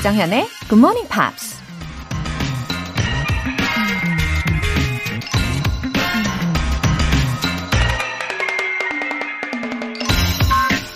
조정현의 0.00 0.48
Good 0.70 0.78
Morning 0.78 1.06
Pops. 1.10 1.60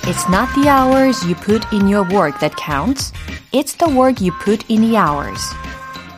It's 0.07 0.27
not 0.31 0.49
the 0.55 0.71
hours 0.71 1.23
you 1.27 1.35
put 1.35 1.67
in 1.71 1.87
your 1.87 2.09
work 2.11 2.39
that 2.41 2.57
counts. 2.57 3.13
It's 3.53 3.77
the 3.77 3.93
work 3.95 4.25
you 4.25 4.33
put 4.43 4.65
in 4.71 4.81
the 4.81 4.97
hours. 4.97 5.55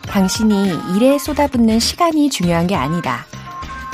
당신이 0.07 0.95
일에 0.95 1.19
쏟아붓는 1.19 1.81
시간이 1.81 2.31
중요한 2.31 2.69
게 2.69 2.77
아니다. 2.77 3.27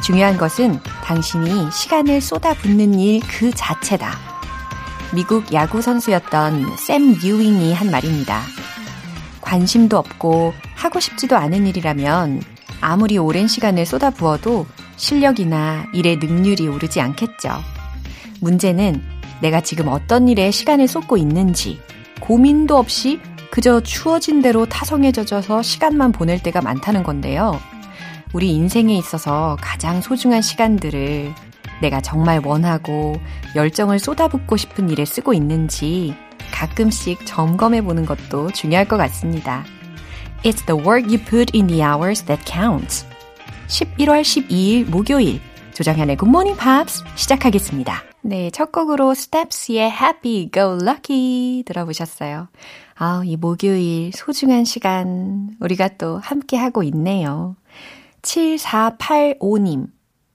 중요한 0.02 0.36
것은 0.36 0.80
당신이 1.04 1.70
시간을 1.70 2.20
쏟아붓는 2.20 2.98
일 2.98 3.22
그 3.26 3.50
자체다. 3.52 4.18
미국 5.14 5.50
야구 5.54 5.80
선수였던 5.80 6.76
샘 6.76 7.14
유잉이 7.22 7.72
한 7.72 7.90
말입니다. 7.90 8.42
관심도 9.52 9.98
없고 9.98 10.54
하고 10.74 10.98
싶지도 10.98 11.36
않은 11.36 11.66
일이라면 11.66 12.40
아무리 12.80 13.18
오랜 13.18 13.46
시간을 13.46 13.84
쏟아부어도 13.84 14.64
실력이나 14.96 15.84
일의 15.92 16.16
능률이 16.16 16.68
오르지 16.68 17.02
않겠죠. 17.02 17.50
문제는 18.40 19.02
내가 19.42 19.60
지금 19.60 19.88
어떤 19.88 20.26
일에 20.26 20.50
시간을 20.50 20.88
쏟고 20.88 21.18
있는지 21.18 21.78
고민도 22.20 22.78
없이 22.78 23.20
그저 23.50 23.82
추워진 23.82 24.40
대로 24.40 24.64
타성에 24.64 25.12
젖어서 25.12 25.60
시간만 25.60 26.12
보낼 26.12 26.42
때가 26.42 26.62
많다는 26.62 27.02
건데요. 27.02 27.60
우리 28.32 28.52
인생에 28.52 28.96
있어서 28.96 29.58
가장 29.60 30.00
소중한 30.00 30.40
시간들을 30.40 31.34
내가 31.82 32.00
정말 32.00 32.40
원하고 32.42 33.20
열정을 33.54 33.98
쏟아붓고 33.98 34.56
싶은 34.56 34.88
일에 34.88 35.04
쓰고 35.04 35.34
있는지 35.34 36.14
가끔씩 36.52 37.26
점검해 37.26 37.82
보는 37.82 38.06
것도 38.06 38.52
중요할 38.52 38.86
것 38.86 38.96
같습니다. 38.98 39.64
It's 40.44 40.64
the 40.66 40.80
work 40.80 41.06
you 41.06 41.18
put 41.18 41.56
in 41.56 41.66
the 41.66 41.82
hours 41.82 42.22
that 42.26 42.44
counts. 42.44 43.06
11월 43.68 44.22
12일 44.22 44.88
목요일 44.90 45.40
조정현의 45.74 46.16
Good 46.16 46.28
Morning 46.28 46.58
Pops 46.60 47.02
시작하겠습니다. 47.16 48.02
네, 48.20 48.50
첫 48.50 48.70
곡으로 48.70 49.12
Steps의 49.12 49.90
Happy 49.90 50.50
Go 50.52 50.78
Lucky 50.80 51.64
들어보셨어요. 51.64 52.48
아, 52.94 53.22
이 53.24 53.36
목요일 53.36 54.12
소중한 54.14 54.64
시간 54.64 55.50
우리가 55.58 55.88
또 55.98 56.18
함께 56.18 56.56
하고 56.56 56.82
있네요. 56.84 57.56
7485님. 58.22 59.88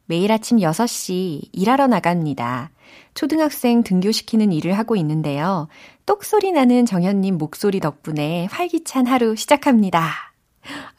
매일 0.05 0.31
아침 0.31 0.57
6시 0.57 1.49
일하러 1.53 1.87
나갑니다. 1.87 2.71
초등학생 3.17 3.81
등교시키는 3.81 4.51
일을 4.51 4.77
하고 4.77 4.95
있는데요. 4.95 5.67
똑소리 6.05 6.51
나는 6.51 6.85
정현님 6.85 7.39
목소리 7.39 7.79
덕분에 7.79 8.45
활기찬 8.51 9.07
하루 9.07 9.35
시작합니다. 9.35 10.11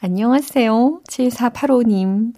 안녕하세요. 0.01 0.99
7485님. 1.07 2.33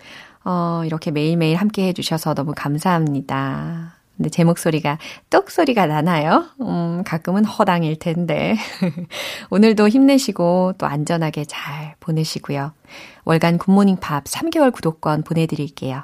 어, 0.45 0.83
이렇게 0.85 1.09
매일매일 1.09 1.55
함께 1.55 1.87
해주셔서 1.87 2.35
너무 2.35 2.53
감사합니다. 2.55 3.95
근데 4.17 4.29
제 4.29 4.43
목소리가 4.43 4.99
똑소리가 5.31 5.87
나나요? 5.87 6.45
음, 6.61 7.01
가끔은 7.03 7.43
허당일 7.43 7.97
텐데. 7.97 8.55
오늘도 9.49 9.87
힘내시고 9.87 10.73
또 10.77 10.85
안전하게 10.85 11.45
잘 11.45 11.95
보내시고요. 11.99 12.73
월간 13.25 13.57
굿모닝 13.57 13.97
팝 13.97 14.25
3개월 14.25 14.71
구독권 14.71 15.23
보내드릴게요. 15.23 16.03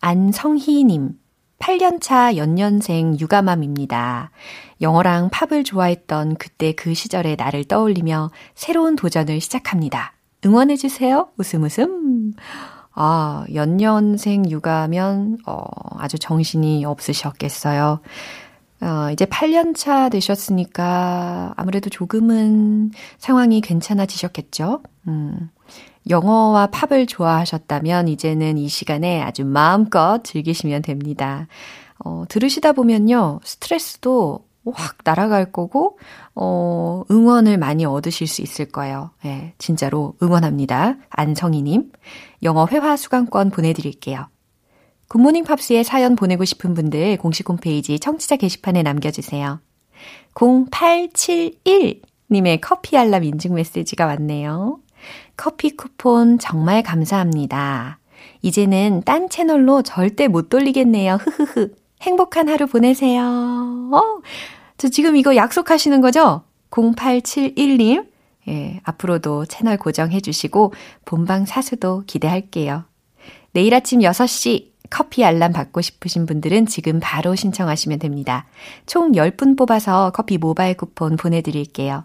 안성희님, 0.00 1.10
8년차 1.58 2.36
연년생 2.36 3.18
육아맘입니다. 3.18 4.30
영어랑 4.80 5.30
팝을 5.30 5.64
좋아했던 5.64 6.36
그때 6.36 6.72
그 6.72 6.94
시절의 6.94 7.36
나를 7.36 7.64
떠올리며 7.64 8.30
새로운 8.54 8.96
도전을 8.96 9.40
시작합니다. 9.40 10.12
응원해주세요. 10.44 11.30
웃음 11.36 11.64
웃음. 11.64 12.32
아, 12.92 13.44
연년생 13.54 14.50
육아면, 14.50 15.38
어, 15.46 15.62
아주 15.98 16.18
정신이 16.18 16.84
없으셨겠어요. 16.84 18.00
어, 18.80 19.10
이제 19.12 19.24
8년 19.24 19.74
차 19.76 20.08
되셨으니까 20.08 21.54
아무래도 21.56 21.90
조금은 21.90 22.92
상황이 23.18 23.60
괜찮아지셨겠죠? 23.60 24.82
음, 25.08 25.50
영어와 26.08 26.68
팝을 26.68 27.06
좋아하셨다면 27.06 28.08
이제는 28.08 28.58
이 28.58 28.68
시간에 28.68 29.22
아주 29.22 29.44
마음껏 29.44 30.22
즐기시면 30.24 30.82
됩니다. 30.82 31.46
어, 31.98 32.24
들으시다 32.28 32.72
보면요, 32.72 33.38
스트레스도 33.44 34.46
확 34.72 34.96
날아갈 35.04 35.52
거고, 35.52 35.98
어, 36.34 37.04
응원을 37.10 37.58
많이 37.58 37.84
얻으실 37.84 38.26
수 38.26 38.40
있을 38.42 38.64
거예요. 38.66 39.10
예, 39.24 39.54
진짜로 39.58 40.14
응원합니다. 40.22 40.96
안성희님. 41.10 41.92
영어 42.42 42.66
회화 42.70 42.96
수강권 42.96 43.50
보내드릴게요. 43.50 44.26
굿모닝 45.08 45.44
팝스에 45.44 45.82
사연 45.82 46.14
보내고 46.16 46.44
싶은 46.44 46.74
분들 46.74 47.16
공식 47.16 47.48
홈페이지 47.48 47.98
청취자 47.98 48.36
게시판에 48.36 48.82
남겨주세요. 48.82 49.60
0871님의 50.34 52.58
커피 52.60 52.98
알람 52.98 53.24
인증 53.24 53.54
메시지가 53.54 54.04
왔네요. 54.06 54.80
커피 55.38 55.70
쿠폰 55.70 56.40
정말 56.40 56.82
감사합니다. 56.82 58.00
이제는 58.42 59.02
딴 59.06 59.30
채널로 59.30 59.82
절대 59.82 60.26
못 60.26 60.48
돌리겠네요. 60.50 61.14
흐흐흐. 61.14 61.74
행복한 62.02 62.48
하루 62.48 62.66
보내세요. 62.66 63.22
어, 63.22 64.20
저 64.76 64.88
지금 64.88 65.16
이거 65.16 65.36
약속하시는 65.36 66.00
거죠? 66.00 66.42
0871님. 66.70 68.08
예, 68.48 68.80
앞으로도 68.82 69.46
채널 69.46 69.76
고정해 69.76 70.20
주시고 70.20 70.74
본방 71.04 71.46
사수도 71.46 72.02
기대할게요. 72.06 72.84
내일 73.52 73.74
아침 73.74 74.00
6시 74.00 74.72
커피 74.90 75.24
알람 75.24 75.52
받고 75.52 75.82
싶으신 75.82 76.26
분들은 76.26 76.66
지금 76.66 76.98
바로 77.00 77.36
신청하시면 77.36 78.00
됩니다. 78.00 78.46
총 78.86 79.12
10분 79.12 79.56
뽑아서 79.56 80.10
커피 80.10 80.36
모바일 80.36 80.76
쿠폰 80.76 81.16
보내드릴게요. 81.16 82.04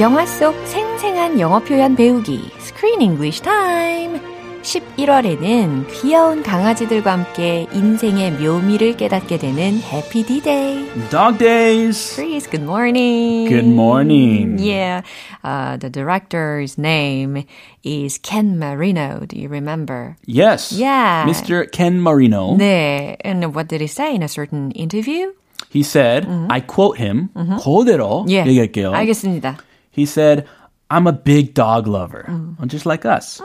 영화 0.00 0.24
속 0.26 0.54
생생한 0.64 1.40
영어 1.40 1.58
표현 1.58 1.96
배우기 1.96 2.52
Screen 2.60 3.00
English 3.02 3.42
Time 3.42 4.20
11월에는 4.62 5.88
귀여운 5.92 6.44
강아지들과 6.44 7.12
함께 7.12 7.66
인생의 7.72 8.32
묘미를 8.34 8.96
깨닫게 8.96 9.38
되는 9.38 9.80
Happy 9.80 10.24
D-Day. 10.24 10.86
Dog 11.10 11.38
days. 11.38 12.14
Chris, 12.14 12.48
good 12.48 12.62
morning. 12.62 13.48
Good 13.48 13.66
morning. 13.66 14.58
Yeah, 14.60 15.02
uh, 15.42 15.78
the 15.78 15.90
director's 15.90 16.78
name 16.78 17.44
is 17.82 18.18
Ken 18.18 18.56
Marino. 18.56 19.26
Do 19.26 19.36
you 19.36 19.48
remember? 19.48 20.16
Yes. 20.26 20.70
Yeah. 20.70 21.24
Mr. 21.26 21.68
Ken 21.72 22.00
Marino. 22.00 22.56
네, 22.56 23.16
and 23.24 23.52
what 23.52 23.66
did 23.66 23.80
he 23.80 23.88
say 23.88 24.14
in 24.14 24.22
a 24.22 24.28
certain 24.28 24.70
interview? 24.72 25.32
He 25.70 25.82
said, 25.82 26.24
I 26.50 26.60
quote 26.60 26.98
him, 26.98 27.30
그대로 27.34 28.26
예, 28.28 28.46
얘기할게요. 28.46 28.92
알겠습니다. 28.92 29.58
He 29.97 30.05
said, 30.05 30.47
I'm 30.89 31.07
a 31.07 31.13
big 31.13 31.53
dog 31.53 31.87
lover, 31.87 32.27
just 32.67 32.85
like 32.85 33.05
us. 33.05 33.41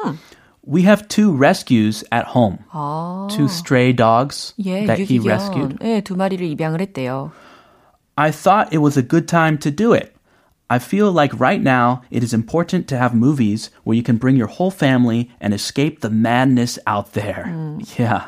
We 0.65 0.83
have 0.83 1.09
two 1.09 1.33
rescues 1.33 2.05
at 2.13 2.27
home. 2.27 2.59
아, 2.73 3.29
Two 3.31 3.49
stray 3.49 3.93
dogs 3.93 4.53
예, 4.61 4.87
that 4.87 4.99
he 4.99 5.19
유기견. 5.19 5.25
rescued. 5.27 5.79
예, 5.81 6.03
두 6.03 6.15
마리를 6.17 6.43
입양을 6.47 6.81
했대요. 6.81 7.31
I 8.19 8.31
thought 8.31 8.73
it 8.73 8.79
was 8.79 8.97
a 8.99 9.03
good 9.03 9.27
time 9.29 9.57
to 9.59 9.71
do 9.71 9.93
it. 9.95 10.15
I 10.69 10.79
feel 10.79 11.11
like 11.11 11.33
right 11.41 11.63
now 11.63 12.03
it 12.11 12.23
is 12.23 12.35
important 12.35 12.87
to 12.89 12.99
have 12.99 13.15
movies 13.15 13.71
where 13.85 13.97
you 13.97 14.03
can 14.03 14.19
bring 14.19 14.37
your 14.37 14.49
whole 14.49 14.71
family 14.71 15.31
and 15.41 15.55
escape 15.55 16.01
the 16.01 16.11
madness 16.11 16.79
out 16.87 17.15
there. 17.15 17.49
Yeah. 17.97 18.25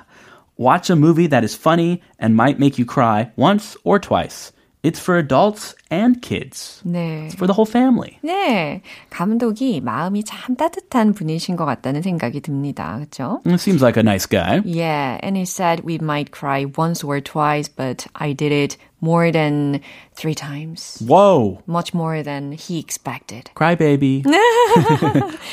Watch 0.56 0.88
a 0.88 0.96
movie 0.96 1.26
that 1.26 1.44
is 1.44 1.54
funny 1.54 2.00
and 2.18 2.34
might 2.34 2.58
make 2.58 2.78
you 2.78 2.86
cry 2.86 3.32
once 3.36 3.76
or 3.84 3.98
twice. 3.98 4.52
It's 4.85 4.99
for 5.01 5.17
adults 5.17 5.73
and 5.89 6.21
kids. 6.21 6.79
네. 6.85 7.31
For 7.33 7.47
the 7.47 7.55
whole 7.57 7.65
family. 7.65 8.19
네. 8.23 8.81
감독이 9.09 9.81
마음이 9.81 10.23
참 10.23 10.55
따뜻한 10.55 11.13
분이신 11.15 11.55
것 11.55 11.65
같다는 11.65 12.03
생각이 12.03 12.39
듭니다. 12.41 12.93
그렇죠? 12.99 13.41
It 13.47 13.59
seems 13.59 13.81
like 13.81 13.97
a 13.97 14.03
nice 14.03 14.27
guy. 14.27 14.61
Yeah, 14.63 15.17
and 15.23 15.35
he 15.35 15.45
said 15.45 15.81
we 15.83 15.95
might 15.99 16.29
cry 16.29 16.65
once 16.77 17.03
or 17.03 17.19
twice, 17.19 17.67
but 17.67 18.05
I 18.13 18.33
did 18.33 18.51
it 18.53 18.77
more 19.01 19.31
than 19.31 19.81
three 20.15 20.35
times. 20.35 21.01
Whoa. 21.01 21.63
Much 21.67 21.93
more 21.95 22.21
than 22.21 22.51
he 22.53 22.77
expected. 22.77 23.49
Crybaby. 23.55 24.21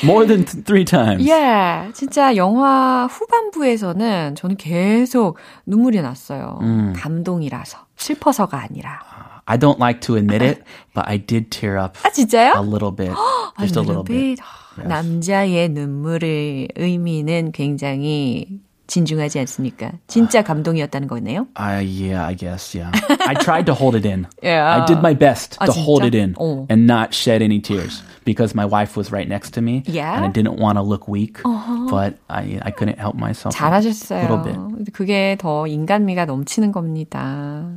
More 0.03 0.25
than 0.25 0.45
th- 0.45 0.63
three 0.65 0.85
times. 0.85 1.25
예, 1.27 1.91
진짜 1.93 2.35
영화 2.35 3.07
후반부에서는 3.09 4.35
저는 4.35 4.57
계속 4.57 5.37
눈물이 5.65 6.01
났어요. 6.01 6.59
감동이라서. 6.95 7.79
슬퍼서가 7.95 8.59
아니라. 8.59 8.99
I 9.46 9.56
don't 9.56 9.78
like 9.78 10.00
to 10.02 10.16
admit 10.16 10.42
it, 10.42 10.62
but 10.94 11.08
I 11.08 11.16
did 11.16 11.50
tear 11.50 11.78
up 11.78 11.96
아, 12.04 12.10
진짜요? 12.10 12.52
a 12.56 12.60
little 12.62 12.92
bit. 12.92 13.12
Just 13.58 13.76
a 13.76 13.82
little 13.82 14.04
bit. 14.04 14.40
남자의 14.76 15.68
눈물의 15.70 16.68
의미는 16.76 17.52
굉장히 17.52 18.60
진중하지 18.86 19.38
않습니까? 19.40 19.92
진짜 20.06 20.42
감동이었다는 20.42 21.08
거네요. 21.08 21.46
I 21.54 21.84
yeah, 21.84 22.24
I 22.26 22.34
guess 22.34 22.74
yeah. 22.74 22.90
I 23.26 23.34
tried 23.34 23.66
to 23.66 23.74
hold 23.74 23.94
it 23.96 24.06
in. 24.06 24.26
Yeah. 24.42 24.64
I 24.80 24.86
did 24.86 24.98
my 25.00 25.12
best 25.14 25.58
아, 25.60 25.66
to 25.66 25.72
hold 25.72 26.02
진짜? 26.04 26.08
it 26.08 26.14
in 26.14 26.34
어. 26.38 26.66
and 26.70 26.86
not 26.86 27.12
shed 27.12 27.42
any 27.42 27.60
tears 27.60 28.02
because 28.24 28.54
my 28.54 28.64
wife 28.64 28.96
was 28.96 29.12
right 29.12 29.28
next 29.28 29.52
to 29.54 29.60
me 29.60 29.82
Yeah? 29.86 30.16
and 30.16 30.24
I 30.24 30.28
didn't 30.32 30.56
want 30.58 30.76
to 30.78 30.82
look 30.82 31.06
weak, 31.08 31.42
but 31.44 32.16
I 32.30 32.60
I 32.64 32.70
couldn't 32.70 32.98
help 32.98 33.16
myself. 33.16 33.52
a 33.52 33.58
잘하셨어요. 33.58 34.22
little 34.24 34.40
bit. 34.44 34.92
그게 34.92 35.36
더 35.38 35.66
인간미가 35.66 36.24
넘치는 36.24 36.72
겁니다. 36.72 37.68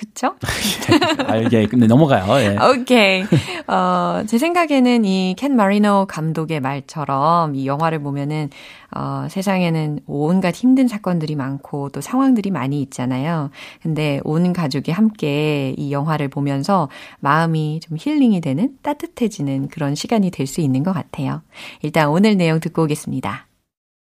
그쵸? 0.00 0.34
아, 1.28 1.36
예, 1.52 1.66
근데 1.66 1.86
넘어가요. 1.86 2.24
예. 2.40 2.56
오케이. 2.58 3.22
어, 3.66 4.22
제 4.26 4.38
생각에는 4.38 5.04
이 5.04 5.34
켄 5.36 5.54
마리노 5.56 6.06
감독의 6.08 6.60
말처럼 6.60 7.54
이 7.54 7.66
영화를 7.66 7.98
보면은 8.02 8.48
어, 8.96 9.26
세상에는 9.28 10.00
온갖 10.06 10.54
힘든 10.56 10.88
사건들이 10.88 11.34
많고 11.36 11.90
또 11.90 12.00
상황들이 12.00 12.50
많이 12.50 12.80
있잖아요. 12.80 13.50
근데 13.82 14.20
온 14.24 14.54
가족이 14.54 14.90
함께 14.90 15.74
이 15.76 15.92
영화를 15.92 16.28
보면서 16.28 16.88
마음이 17.20 17.80
좀 17.80 17.98
힐링이 18.00 18.40
되는 18.40 18.78
따뜻해지는 18.82 19.68
그런 19.68 19.94
시간이 19.94 20.30
될 20.30 20.46
수 20.46 20.62
있는 20.62 20.82
것 20.82 20.92
같아요. 20.94 21.42
일단 21.82 22.08
오늘 22.08 22.36
내용 22.38 22.58
듣고 22.58 22.84
오겠습니다. 22.84 23.46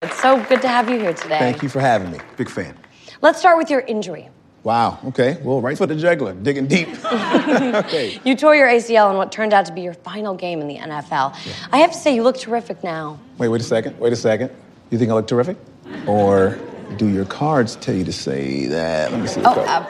It's 0.03 0.13
so 0.21 0.37
good 0.47 0.61
to 0.61 0.69
have 0.71 0.89
you 0.93 1.01
here 1.01 1.15
today. 1.15 1.39
Thank 1.41 1.63
you 1.63 1.71
for 1.71 1.81
having 1.83 2.13
me. 2.13 2.19
Big 2.37 2.49
fan. 2.53 2.75
Let's 3.23 3.39
start 3.41 3.57
with 3.59 3.73
your 3.73 3.83
injury. 3.89 4.29
Wow. 4.69 4.99
Okay. 5.07 5.39
Well, 5.43 5.63
right 5.63 5.79
for 5.79 5.87
the 5.87 5.97
juggler, 5.97 6.35
digging 6.35 6.67
deep. 6.67 6.89
okay. 7.83 8.21
You 8.23 8.37
tore 8.37 8.55
your 8.55 8.69
ACL 8.69 9.11
in 9.11 9.17
what 9.17 9.33
turned 9.33 9.55
out 9.55 9.65
to 9.65 9.73
be 9.73 9.81
your 9.81 9.95
final 9.95 10.35
game 10.35 10.61
in 10.61 10.69
the 10.69 10.77
NFL. 10.77 11.33
I 11.73 11.79
have 11.79 11.93
to 11.93 11.97
say, 11.97 12.15
you 12.15 12.23
look 12.23 12.37
terrific 12.37 12.85
now. 12.85 13.19
Wait. 13.39 13.49
Wait 13.49 13.63
a 13.63 13.65
second. 13.65 13.99
Wait 13.99 14.13
a 14.13 14.17
second. 14.17 14.51
You 14.91 14.99
think 14.99 15.11
I 15.11 15.15
look 15.15 15.27
terrific, 15.27 15.57
or 16.07 16.59
do 16.99 17.09
your 17.09 17.25
cards 17.25 17.77
tell 17.77 17.95
you 17.95 18.05
to 18.05 18.13
say 18.13 18.67
that? 18.67 19.11
Let 19.11 19.21
me 19.23 19.27
see. 19.27 19.41
the 19.41 19.49
Oh, 19.49 19.55
card. 19.55 19.69
uh, 19.69 19.87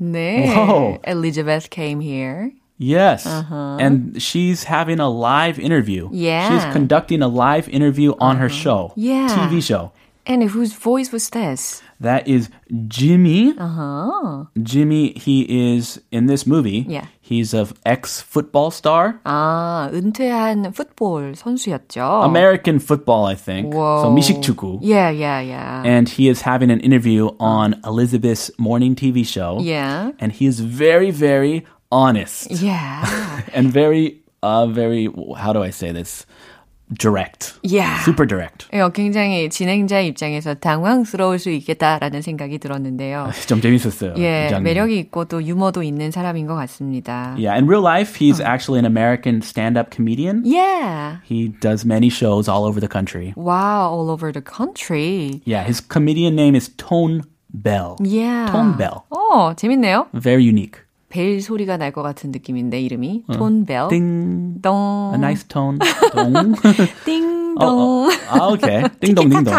네. 0.00 0.46
Whoa. 0.54 0.98
Elizabeth 1.04 1.68
came 1.68 2.00
here. 2.00 2.52
Yes. 2.78 3.26
Uh-huh. 3.26 3.76
And 3.80 4.22
she's 4.22 4.64
having 4.64 4.98
a 4.98 5.10
live 5.10 5.58
interview. 5.58 6.06
Uh-huh. 6.06 6.14
Yeah. 6.16 6.48
She's 6.48 6.72
conducting 6.72 7.20
a 7.20 7.28
live 7.28 7.68
interview 7.68 8.14
on 8.18 8.38
her 8.38 8.48
show. 8.48 8.92
Yeah. 8.96 9.28
TV 9.28 9.60
show. 9.62 9.92
And 10.24 10.42
whose 10.44 10.72
voice 10.72 11.10
was 11.12 11.28
this? 11.30 11.82
That 11.99 12.27
is 12.27 12.49
Jimmy. 12.87 13.53
Uh-huh. 13.57 14.45
Jimmy, 14.61 15.13
he 15.13 15.47
is 15.77 16.01
in 16.11 16.25
this 16.27 16.45
movie. 16.45 16.85
Yeah. 16.87 17.05
He's 17.21 17.53
a 17.53 17.67
ex 17.85 18.19
football 18.21 18.71
star. 18.71 19.19
아, 19.23 19.89
은퇴한 19.93 20.73
풋볼 20.73 21.35
선수였죠. 21.35 22.23
American 22.25 22.79
football, 22.79 23.25
I 23.25 23.35
think. 23.35 23.73
Whoa. 23.73 24.03
So 24.03 24.11
미식축구. 24.11 24.79
Yeah, 24.81 25.09
yeah, 25.09 25.39
yeah. 25.39 25.83
And 25.85 26.09
he 26.09 26.27
is 26.27 26.41
having 26.41 26.69
an 26.71 26.79
interview 26.81 27.29
on 27.39 27.79
Elizabeth's 27.85 28.51
morning 28.59 28.95
TV 28.95 29.25
show. 29.25 29.59
yeah. 29.61 30.11
And 30.19 30.31
he 30.33 30.45
is 30.45 30.59
very, 30.59 31.11
very 31.11 31.65
honest 31.91 32.51
Yeah. 32.51 33.05
and 33.53 33.71
very, 33.71 34.19
uh, 34.41 34.67
very, 34.67 35.07
how 35.37 35.53
do 35.53 35.63
I 35.63 35.69
say 35.69 35.91
this? 35.93 36.25
Direct. 36.93 37.53
Yeah. 37.63 38.03
Super 38.03 38.27
direct. 38.27 38.67
예, 38.71 38.87
굉장히 38.93 39.49
진행자 39.49 40.01
입장에서 40.01 40.53
당황스러울 40.53 41.39
수 41.39 41.49
있겠다라는 41.49 42.21
생각이 42.21 42.59
들었는데요. 42.59 43.31
좀 43.47 43.61
재밌었어요. 43.61 44.13
예, 44.17 44.43
그 44.45 44.49
장면. 44.51 44.63
매력이 44.63 44.99
있고 44.99 45.25
또 45.25 45.41
유머도 45.41 45.81
있는 45.81 46.11
사람인 46.11 46.45
것 46.45 46.53
같습니다. 46.55 47.35
Yeah, 47.39 47.57
in 47.57 47.65
real 47.67 47.81
life, 47.81 48.15
he's 48.15 48.39
actually 48.39 48.77
an 48.77 48.85
American 48.85 49.41
stand-up 49.41 49.89
comedian. 49.89 50.43
Yeah. 50.45 51.17
He 51.23 51.47
does 51.47 51.83
many 51.83 52.09
shows 52.09 52.47
all 52.47 52.65
over 52.65 52.79
the 52.79 52.89
country. 52.89 53.33
Wow, 53.35 53.89
all 53.89 54.11
over 54.11 54.31
the 54.31 54.43
country. 54.43 55.41
Yeah, 55.45 55.63
his 55.63 55.79
comedian 55.81 56.35
name 56.35 56.53
is 56.53 56.69
Tone 56.77 57.23
Bell. 57.49 57.97
Yeah. 58.03 58.51
Tone 58.51 58.77
Bell. 58.77 59.05
어, 59.09 59.55
재밌네요. 59.55 60.07
Very 60.13 60.43
unique. 60.43 60.77
벨 61.08 61.40
소리가 61.40 61.76
날 61.78 61.90
것 61.92 62.02
같은 62.02 62.30
느낌인데 62.30 62.80
이름이 62.82 63.24
톤벨. 63.32 63.88
Ding. 63.88 64.60
동. 64.62 65.10
A 65.14 65.18
nice 65.18 65.44
tone. 65.48 65.78
Dong. 66.14 66.54
띵동. 67.04 67.56
어, 67.60 67.64
어. 67.66 68.08
아, 68.28 68.46
오케이. 68.48 68.82
띵동 69.00 69.28
띵동. 69.30 69.54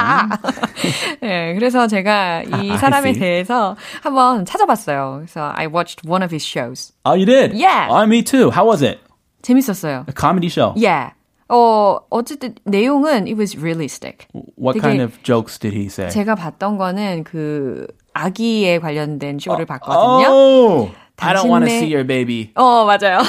네, 1.22 1.54
그래서 1.56 1.88
제가 1.88 2.44
이 2.44 2.72
I 2.72 2.78
사람에. 2.78 3.14
대해서 3.14 3.76
한번 4.04 4.46
찾아봤어요. 4.46 5.16
그래서 5.22 5.52
I 5.56 5.66
watched 5.68 6.08
one 6.08 6.24
of 6.24 6.32
his 6.34 6.46
shows. 6.46 6.94
Oh, 7.04 7.14
you 7.16 7.26
did? 7.26 7.54
Yeah. 7.54 7.88
Oh, 7.90 8.06
me 8.06 8.24
too. 8.24 8.52
How 8.52 8.66
was 8.68 8.82
it? 8.84 9.00
재밌었어요. 9.42 10.06
A 10.08 10.14
comedy 10.14 10.48
show. 10.50 10.74
Yeah. 10.78 11.14
어, 11.50 11.98
어쨌든 12.12 12.54
내용은 12.66 13.26
it 13.28 13.36
was 13.36 13.58
realistic. 13.58 14.28
What 14.56 14.80
kind 14.80 15.02
of 15.02 15.18
jokes 15.24 15.58
did 15.58 15.74
he 15.74 15.88
say? 15.88 16.10
제가 16.10 16.36
봤던 16.36 16.78
거는 16.78 17.24
그 17.24 17.88
아기에 18.14 18.78
관련된 18.80 19.40
쇼를 19.40 19.66
봤거든요. 19.66 20.28
Oh, 20.30 20.92
I 21.22 21.34
don't 21.34 21.50
want 21.50 21.66
to 21.66 21.72
see 21.72 21.88
your 21.88 22.04
baby. 22.06 22.52
어, 22.56 22.86
맞아요. 22.86 23.20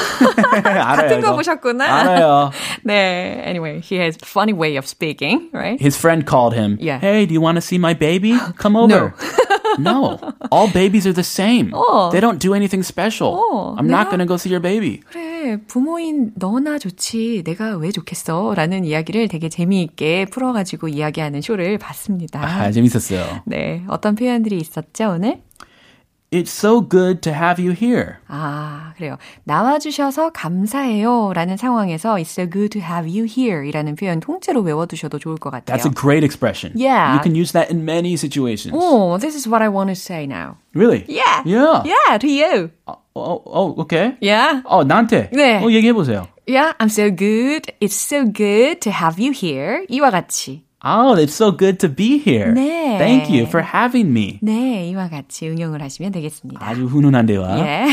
같은 0.63 1.21
거 1.21 1.29
이거. 1.29 1.37
보셨구나. 1.37 1.85
알아요. 1.85 2.51
네. 2.85 3.43
Anyway, 3.47 3.81
he 3.81 3.97
has 3.99 4.17
funny 4.23 4.53
way 4.53 4.77
of 4.77 4.87
speaking, 4.87 5.49
right? 5.53 5.81
His 5.81 5.97
friend 5.97 6.27
called 6.27 6.55
him. 6.55 6.79
Yeah. 6.81 6.99
Hey, 7.01 7.27
do 7.27 7.35
you 7.35 7.41
want 7.41 7.57
to 7.57 7.63
see 7.63 7.79
my 7.79 7.95
baby? 7.95 8.37
Come 8.59 8.77
over. 8.77 9.15
no. 9.79 10.19
All 10.51 10.69
babies 10.73 11.07
are 11.07 11.13
the 11.15 11.23
same. 11.25 11.71
어. 11.73 12.11
They 12.11 12.21
don't 12.21 12.39
do 12.39 12.55
anything 12.55 12.83
special. 12.83 13.35
어, 13.35 13.77
I'm 13.79 13.87
not 13.89 14.07
going 14.11 14.21
to 14.21 14.27
go 14.27 14.35
see 14.37 14.51
your 14.51 14.61
baby. 14.63 15.01
그래, 15.11 15.59
부모인 15.67 16.33
너나 16.37 16.79
좋지. 16.79 17.43
내가 17.45 17.77
왜 17.77 17.91
좋겠어? 17.91 18.55
라는 18.55 18.85
이야기를 18.85 19.29
되게 19.29 19.49
재미있게 19.49 20.27
풀어 20.27 20.53
가지고 20.53 20.89
이야기하는 20.89 21.41
쇼를 21.41 21.79
봤습니다. 21.79 22.41
아, 22.43 22.71
재밌었어요. 22.71 23.43
네. 23.47 23.83
어떤 23.89 24.15
표현들이 24.15 24.57
있었죠, 24.59 25.11
오늘? 25.11 25.41
It's 26.32 26.52
so 26.52 26.82
good 26.82 27.22
to 27.22 27.32
have 27.32 27.64
you 27.64 27.72
here. 27.72 28.18
아, 28.28 28.92
그래요. 28.98 29.18
나와주셔서 29.46 30.32
감사해요. 30.32 31.32
라는 31.34 31.56
상황에서 31.56 32.16
It's 32.16 32.32
so 32.32 32.50
good 32.50 32.70
to 32.72 32.82
have 32.82 33.08
you 33.08 33.24
here. 33.26 33.66
이라는 33.66 33.96
표현 33.96 34.20
통째로 34.20 34.62
외워두셔도 34.62 35.18
좋을 35.20 35.38
것 35.38 35.50
같아요. 35.52 35.78
That's 35.78 35.86
a 35.88 35.94
great 35.94 36.26
expression. 36.26 36.74
Yeah. 36.76 37.14
You 37.14 37.22
can 37.22 37.36
use 37.36 37.54
that 37.54 37.72
in 37.72 37.86
many 37.86 38.18
situations. 38.18 38.76
Oh, 38.76 39.18
this 39.18 39.36
is 39.36 39.48
what 39.48 39.62
I 39.62 39.70
want 39.70 39.90
to 39.92 39.96
say 39.96 40.26
now. 40.28 40.58
Really? 40.74 41.06
Yeah. 41.08 41.42
Yeah. 41.46 41.84
Yeah, 41.86 42.18
to 42.18 42.28
you. 42.28 42.72
Oh, 42.86 43.00
oh, 43.16 43.82
okay. 43.84 44.18
Yeah. 44.20 44.62
어, 44.66 44.84
나한테. 44.84 45.30
네. 45.32 45.62
어, 45.64 45.72
얘기해보세요. 45.72 46.28
Yeah, 46.48 46.74
I'm 46.80 46.90
so 46.90 47.10
good. 47.12 47.72
It's 47.80 47.96
so 47.96 48.26
good 48.26 48.82
to 48.82 48.92
have 48.92 49.20
you 49.24 49.32
here. 49.32 49.86
이와 49.90 50.12
같이. 50.12 50.64
Oh, 50.84 51.16
it's 51.16 51.34
so 51.34 51.52
good 51.52 51.80
to 51.80 51.90
be 51.90 52.18
here. 52.20 52.54
네. 52.54 52.98
Thank 53.00 53.30
you 53.30 53.46
for 53.48 53.64
having 53.64 54.12
me. 54.12 54.40
네, 54.44 54.88
이와 54.90 55.10
같이 55.10 55.50
응용을 55.50 55.82
하시면 55.82 56.12
되겠습니다. 56.12 56.60
아주 56.64 56.86
훈훈한 56.86 57.26
대화. 57.26 57.58
예. 57.60 57.88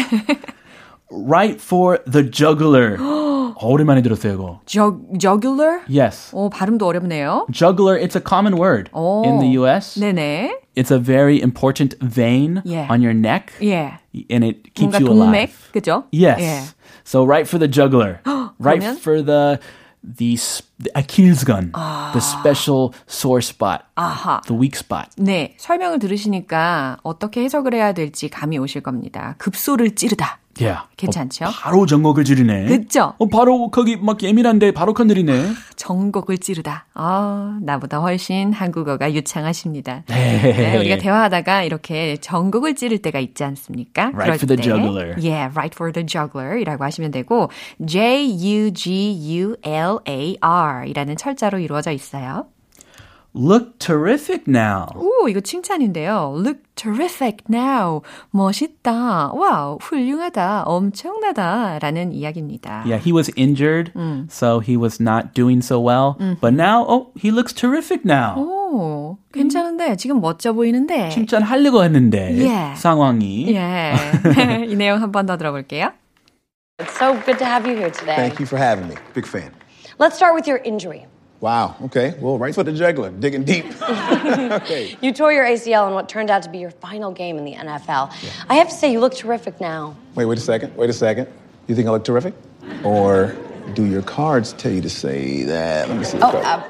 Right 1.11 1.61
for 1.61 1.99
the 2.11 2.29
juggler. 2.31 2.99
오랜만에 3.63 4.03
들었어요, 4.03 4.33
이거. 4.35 4.61
Jug, 4.67 4.99
jugular? 5.19 5.81
Yes. 5.89 6.31
오, 6.35 6.51
발음도 6.51 6.87
어렵네요. 6.87 7.47
Juggler, 7.53 7.97
it's 7.97 8.17
a 8.17 8.21
common 8.21 8.59
word 8.59 8.91
오. 8.93 9.23
in 9.25 9.39
the 9.39 9.57
US. 9.63 9.99
네네. 10.01 10.53
It's 10.75 10.91
a 10.91 10.99
very 10.99 11.41
important 11.41 11.95
vein 12.03 12.63
Yeah. 12.65 12.89
on 12.91 13.03
your 13.03 13.15
neck. 13.15 13.53
예. 13.63 13.99
And 14.31 14.45
it 14.45 14.75
keeps 14.75 14.97
뭔가 14.97 15.01
you 15.01 15.07
동맥, 15.07 15.35
alive. 15.35 15.55
그죠? 15.73 16.05
Yes. 16.13 16.41
예. 16.41 16.61
So 17.05 17.25
right 17.25 17.47
for 17.47 17.59
the 17.59 17.69
juggler. 17.71 18.21
right 18.59 18.81
그러면? 18.81 18.97
for 18.97 19.23
the 19.23 19.61
the, 20.18 20.38
the 20.80 20.92
Achilles 20.96 21.44
gun, 21.44 21.72
the 22.14 22.22
special 22.22 22.94
sore 23.08 23.42
spot, 23.42 23.84
아하. 23.96 24.42
the 24.48 24.60
weak 24.60 24.76
spot. 24.76 25.10
네, 25.18 25.56
설명을 25.58 26.00
들으시니까 26.00 26.98
어떻게 27.04 27.44
해석을 27.44 27.74
해야 27.74 27.94
될지 27.94 28.30
감이 28.30 28.58
오실 28.58 28.82
겁니다. 28.82 29.36
급소를 29.38 29.96
찌르다. 29.96 30.40
Yeah. 30.60 30.88
괜찮죠? 30.98 31.46
어, 31.46 31.50
바로 31.52 31.86
정곡을 31.86 32.24
지르네. 32.24 32.66
그쵸? 32.66 33.14
어, 33.20 33.28
바로 33.28 33.70
거기 33.70 33.96
막 33.96 34.22
예민한데 34.24 34.72
바로 34.72 34.94
건드리네. 34.94 35.52
전곡을 35.88 36.40
찌르다. 36.40 36.86
아, 36.96 37.60
나보다 37.62 38.00
훨씬 38.00 38.52
한국어가 38.52 39.14
유창하십니다. 39.14 40.04
네. 40.08 40.42
네, 40.42 40.78
우리가 40.78 40.98
대화하다가 40.98 41.64
이렇게 41.64 42.18
전곡을 42.18 42.76
찌를 42.76 42.98
때가 42.98 43.20
있지 43.20 43.46
않습니까? 43.46 44.12
Right 44.14 44.36
for 44.44 44.48
the 44.48 44.62
juggler. 44.62 45.16
Yeah, 45.18 45.50
right 45.56 45.74
for 45.74 45.94
the 45.94 46.06
juggler 46.06 46.60
이라고 46.60 46.84
하시면 46.84 47.12
되고 47.12 47.50
J-U-G-U-L-A-R 47.86 48.68
이라는 50.90 51.16
철자로 51.16 51.60
이루어져 51.60 51.92
있어요. 51.92 52.48
Look 53.37 53.79
terrific 53.79 54.43
now. 54.47 54.89
오, 54.95 55.27
이거 55.27 55.41
칭찬인데요. 55.41 56.35
Look 56.37 56.59
terrific 56.77 57.39
now. 57.51 58.03
멋있다. 58.31 59.33
와우, 59.33 59.79
훌륭하다. 59.81 60.65
엄청나다. 60.65 61.79
라는 61.79 62.13
이야기입니다. 62.13 62.85
Yeah, 62.85 62.99
he 63.03 63.11
was 63.11 63.31
injured, 63.39 63.91
so 64.29 64.61
he 64.61 64.77
was 64.77 65.01
not 65.01 65.33
doing 65.33 65.63
so 65.65 65.81
well. 65.81 66.17
But 66.43 66.53
now, 66.53 66.85
oh, 66.87 67.13
he 67.17 67.31
looks 67.31 67.55
terrific 67.55 68.03
now. 68.05 68.35
오, 68.37 69.17
괜찮은데? 69.33 69.97
지금 69.97 70.21
멋져 70.21 70.53
보이는데? 70.53 71.09
칭찬하려고 71.09 71.83
했는데 71.85 72.33
Yeah. 72.37 72.77
상황이 72.79 73.49
예. 73.55 73.95
이 74.69 74.77
내용 74.77 75.01
한 75.01 75.11
번 75.11 75.25
더 75.25 75.39
들어볼게요. 75.39 75.93
It's 76.79 76.93
so 76.99 77.15
good 77.25 77.39
to 77.39 77.47
have 77.47 77.65
you 77.67 77.77
here 77.79 77.91
today. 77.91 78.17
Thank 78.17 78.41
you 78.41 78.47
for 78.47 78.59
having 78.63 78.89
me. 78.89 78.97
Big 79.15 79.27
fan. 79.27 79.53
Let's 79.99 80.17
start 80.17 80.35
with 80.35 80.47
your 80.47 80.61
injury. 80.67 81.07
Wow. 81.41 81.75
Okay. 81.87 82.15
Well, 82.21 82.39
right 82.39 82.55
for 82.55 82.63
the 82.63 82.73
juggler, 82.73 83.11
digging 83.11 83.43
deep. 83.43 83.67
okay. 83.83 84.97
You 85.01 85.13
tore 85.13 85.33
your 85.33 85.45
ACL 85.45 85.89
in 85.89 85.95
what 85.95 86.09
turned 86.09 86.31
out 86.31 86.43
to 86.45 86.49
be 86.51 86.59
your 86.59 86.71
final 86.71 87.11
game 87.11 87.37
in 87.37 87.45
the 87.45 87.55
NFL. 87.55 88.15
I 88.49 88.55
have 88.55 88.69
to 88.69 88.75
say, 88.75 88.93
you 88.93 89.01
look 89.01 89.15
terrific 89.15 89.61
now. 89.61 89.97
Wait, 90.15 90.25
wait 90.27 90.39
a 90.39 90.41
second. 90.41 90.77
Wait 90.77 90.89
a 90.89 90.93
second. 90.93 91.27
You 91.67 91.75
think 91.75 91.89
I 91.89 91.91
look 91.91 92.05
terrific? 92.05 92.35
Or 92.85 93.35
do 93.75 93.85
your 93.87 94.03
cards 94.03 94.53
tell 94.53 94.71
you 94.71 94.81
to 94.83 94.91
say 94.91 95.43
that? 95.45 95.89
Let 95.89 95.99
me 95.99 96.05
see. 96.05 96.19
the 96.19 96.27
Oh, 96.27 96.31
card. 96.31 96.45
uh, 96.45 96.63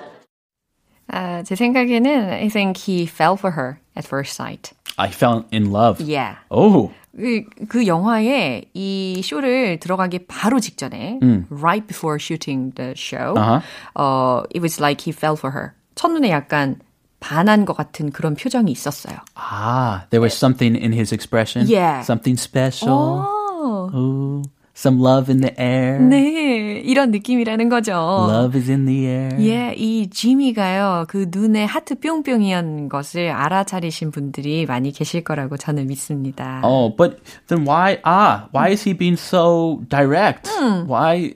아, 1.13 1.43
제 1.45 1.55
생각에는 1.55 2.31
I 2.33 2.49
think 2.49 2.79
he 2.79 3.05
fell 3.05 3.37
for 3.37 3.51
her 3.53 3.79
at 3.95 4.07
first 4.07 4.35
sight. 4.35 4.73
I 4.97 5.09
fell 5.11 5.45
in 5.51 5.71
love. 5.71 6.01
Yeah. 6.01 6.37
Oh, 6.51 6.93
그, 7.18 7.44
그 7.68 7.88
영화에 7.88 8.66
이 8.74 9.22
쇼를 9.24 9.80
들어가기 9.80 10.28
바로 10.28 10.60
직전에 10.60 11.20
right 11.50 11.88
before 11.88 12.18
shooting 12.22 12.74
the 12.76 12.94
show 12.96 13.36
아하. 13.38 13.62
어, 13.96 14.44
it 14.54 14.62
was 14.62 14.80
like 14.80 15.02
he 15.06 15.12
fell 15.12 15.36
for 15.36 15.52
her. 15.58 15.72
첫눈에 15.96 16.30
약간 16.30 16.80
반한 17.20 17.66
것 17.66 17.76
같은 17.76 18.12
그런 18.12 18.36
표정이 18.36 18.72
있었어요. 18.72 19.18
ah, 19.36 20.06
there 20.12 20.22
was 20.22 20.34
something 20.38 20.76
in 20.78 20.94
his 20.94 21.12
expression. 21.12 21.66
Yeah. 21.68 22.02
Something 22.04 22.38
special. 22.40 22.94
어, 22.94 23.90
Ooh, 23.96 24.44
some 24.78 25.02
love 25.02 25.28
in 25.32 25.42
the 25.42 25.54
air. 25.58 26.00
네, 26.00 26.80
이런 26.86 27.10
느낌이라는 27.10 27.68
거죠. 27.68 27.94
Love 28.30 28.60
is 28.60 28.70
in 28.70 28.86
the 28.86 29.06
air. 29.06 29.36
예, 29.40 29.74
이 29.76 30.08
지미가요, 30.10 31.06
그 31.08 31.26
눈에 31.30 31.66
하트 31.66 31.96
뿅뿅이었는 32.00 32.88
것을 32.88 33.30
알아차리신 33.30 34.12
분들이 34.12 34.68
많이 34.68 34.92
계실 34.92 35.24
거라고 35.24 35.58
저는 35.58 35.88
믿습니다. 35.88 36.62
Oh, 36.64 36.96
but 36.96 37.18
then 37.48 37.66
why? 37.66 37.98
Ah, 38.06 38.50
why 38.54 38.70
is 38.70 38.88
he 38.88 38.94
being 38.94 39.18
so 39.18 39.82
direct? 39.90 40.48
Why? 40.86 41.34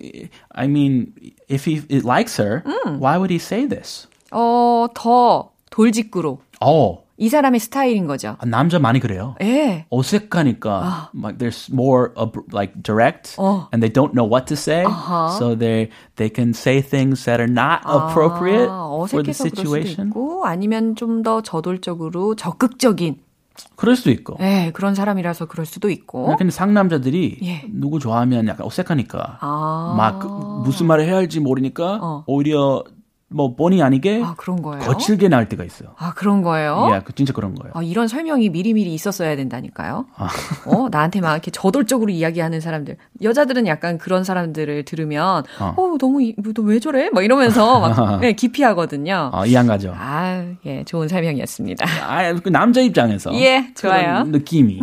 I 0.53 0.67
mean, 0.67 1.13
if 1.49 1.65
he 1.65 1.81
likes 2.03 2.37
her, 2.37 2.63
why 2.99 3.17
would 3.17 3.31
he 3.31 3.39
say 3.39 3.65
this? 3.65 4.07
어, 4.31 4.87
더 4.93 5.49
돌직구로. 5.71 6.39
Oh, 6.61 6.99
이 7.21 7.29
사람의 7.29 7.59
스타일인 7.59 8.07
거죠. 8.07 8.35
남자 8.47 8.79
많이 8.79 8.99
그래요. 8.99 9.35
예. 9.43 9.85
어색하니까 9.91 11.11
like 11.13 11.37
there's 11.37 11.71
more 11.71 12.09
like 12.51 12.73
direct 12.81 13.35
어. 13.37 13.67
and 13.71 13.85
they 13.85 13.93
don't 13.93 14.13
know 14.13 14.25
what 14.27 14.47
to 14.47 14.55
say 14.55 14.83
so 15.37 15.55
they 15.55 15.89
they 16.15 16.31
can 16.33 16.49
say 16.49 16.81
things 16.81 17.23
that 17.25 17.39
are 17.39 17.45
not 17.51 17.81
appropriate 17.85 18.67
아, 18.67 18.89
for 19.05 19.21
the 19.21 19.29
어색해서 19.29 19.43
그럴 19.43 19.53
수도 19.53 19.61
situation 19.61 20.07
있고 20.07 20.45
아니면 20.45 20.95
좀 20.95 21.21
더 21.21 21.41
저돌적으로 21.41 22.33
적극적인 22.35 23.17
그럴 23.75 23.95
수도 23.95 24.09
있고 24.09 24.37
예, 24.39 24.71
그런 24.73 24.95
사람이라서 24.95 25.45
그럴 25.45 25.67
수도 25.67 25.91
있고 25.91 26.35
근데 26.37 26.49
상남자들이 26.49 27.37
예. 27.43 27.61
누구 27.69 27.99
좋아하면 27.99 28.47
약간 28.47 28.65
어색하니까 28.65 29.37
아. 29.41 29.93
막 29.95 30.63
무슨 30.63 30.87
말을 30.87 31.05
해야 31.05 31.17
할지 31.17 31.39
모르니까 31.39 31.99
어. 32.01 32.23
오히려 32.25 32.83
뭐 33.33 33.55
본의 33.55 33.81
아니게 33.81 34.21
아, 34.23 34.33
그런 34.37 34.61
거예요? 34.61 34.83
거칠게 34.83 35.29
나올 35.29 35.47
때가 35.47 35.63
있어요. 35.63 35.89
아, 35.97 36.13
그런 36.13 36.41
거예요? 36.41 36.89
예, 36.93 37.01
그 37.03 37.13
진짜 37.13 37.31
그런 37.33 37.55
거예요. 37.55 37.71
아, 37.75 37.81
이런 37.81 38.07
설명이 38.07 38.49
미리미리 38.49 38.93
있었어야 38.93 39.35
된다니까요. 39.37 40.05
어, 40.65 40.87
나한테 40.91 41.21
막 41.21 41.31
이렇게 41.33 41.49
저돌적으로 41.51 42.11
이야기하는 42.11 42.59
사람들. 42.59 42.97
여자들은 43.21 43.67
약간 43.67 43.97
그런 43.97 44.23
사람들을 44.23 44.83
들으면, 44.83 45.43
어, 45.59 45.75
너무, 45.99 46.21
이- 46.21 46.35
너왜 46.37 46.79
저래? 46.79 47.09
막 47.11 47.23
이러면서 47.23 47.79
막 47.79 48.19
네, 48.21 48.33
기피하거든요. 48.33 49.31
어, 49.33 49.45
이해한 49.45 49.65
가죠. 49.67 49.93
아, 49.97 50.45
예, 50.65 50.83
좋은 50.83 51.07
설명이었습니다. 51.07 51.85
아, 52.05 52.33
그 52.33 52.49
남자 52.49 52.81
입장에서 52.81 53.33
예, 53.35 53.71
좋아요. 53.75 54.25
느낌이. 54.25 54.81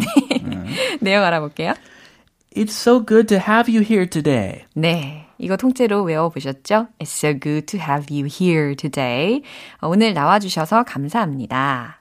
내용 1.01 1.23
알아볼게요. 1.25 1.75
It's 2.57 2.71
so 2.71 3.05
good 3.05 3.29
to 3.29 3.39
have 3.39 3.71
you 3.73 3.85
here 3.85 4.09
today. 4.09 4.65
네. 4.75 5.28
이거 5.39 5.57
통째로 5.57 6.03
외워보셨죠? 6.03 6.89
It's 6.99 7.07
so 7.07 7.39
good 7.39 7.67
to 7.67 7.81
have 7.81 8.07
you 8.11 8.29
here 8.29 8.75
today. 8.75 9.43
어, 9.81 9.89
오늘 9.89 10.15
나와주셔서 10.15 10.85
감사합니다. 10.85 12.01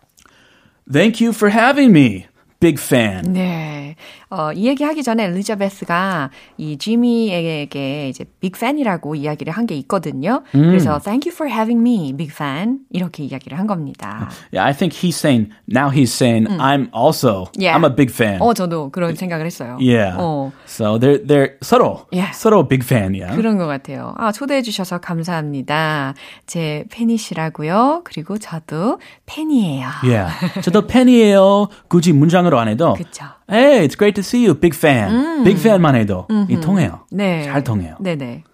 Thank 0.91 1.25
you 1.25 1.33
for 1.33 1.53
having 1.53 1.91
me. 1.91 2.25
Big 2.59 2.81
fan. 2.81 3.33
네. 3.33 3.95
어, 4.29 4.51
이 4.53 4.67
얘기 4.67 4.83
하기 4.83 5.03
전에 5.03 5.23
엘리자베스가 5.25 6.29
이 6.57 6.77
지미에게 6.77 8.09
이제 8.09 8.25
빅팬이라고 8.41 9.15
이야기를 9.15 9.53
한 9.53 9.67
게 9.67 9.75
있거든요. 9.79 10.43
그래서 10.51 10.99
thank 10.99 11.27
you 11.29 11.33
for 11.33 11.51
having 11.51 11.79
me, 11.81 12.13
big 12.15 12.31
fan. 12.33 12.79
이렇게 12.89 13.23
이야기를 13.23 13.57
한 13.59 13.67
겁니다. 13.67 14.29
Yeah, 14.53 14.63
I 14.65 14.73
think 14.73 14.95
he's 14.95 15.15
saying 15.17 15.49
now 15.69 15.89
he's 15.89 16.11
saying 16.13 16.47
I'm 16.59 16.89
also 16.95 17.47
Yeah. 17.57 17.75
I'm 17.77 17.83
a 17.85 17.93
big 17.93 18.11
fan. 18.13 18.39
어, 18.41 18.53
저도 18.53 18.89
그런 18.91 19.15
생각을 19.15 19.45
했어요. 19.45 19.77
yeah. 19.81 20.15
어, 20.17 20.51
So 20.65 20.97
they're 20.99 21.25
they're 21.27 21.57
서로 21.61 22.05
Yeah. 22.13 22.31
서로 22.33 22.67
big 22.67 22.85
fan이야. 22.85 23.35
그런 23.35 23.57
것 23.57 23.67
같아요. 23.67 24.13
아, 24.17 24.31
초대해 24.31 24.61
주셔서 24.61 24.99
감사합니다. 24.99 26.13
제 26.45 26.85
팬이시라고요. 26.91 28.01
그리고 28.05 28.37
저도 28.37 28.99
팬이에요. 29.25 29.87
Yeah. 30.03 30.61
저도 30.61 30.87
팬이에요. 30.87 31.67
굳이 31.89 32.13
문장으로 32.13 32.57
안 32.59 32.67
해도 32.69 32.93
그쵸. 32.93 33.25
Hey, 33.48 33.84
it's 33.84 33.96
great 33.96 34.14
to 34.14 34.22
see 34.22 34.44
you. 34.44 34.54
Big 34.54 34.74
fan. 34.74 35.44
big 35.44 35.58
fan만 35.58 35.94
해도 35.94 36.26
이 36.48 36.56
통해요. 36.60 37.00
네. 37.10 37.44
잘 37.44 37.62
통해요. 37.64 37.96
네네. 38.00 38.44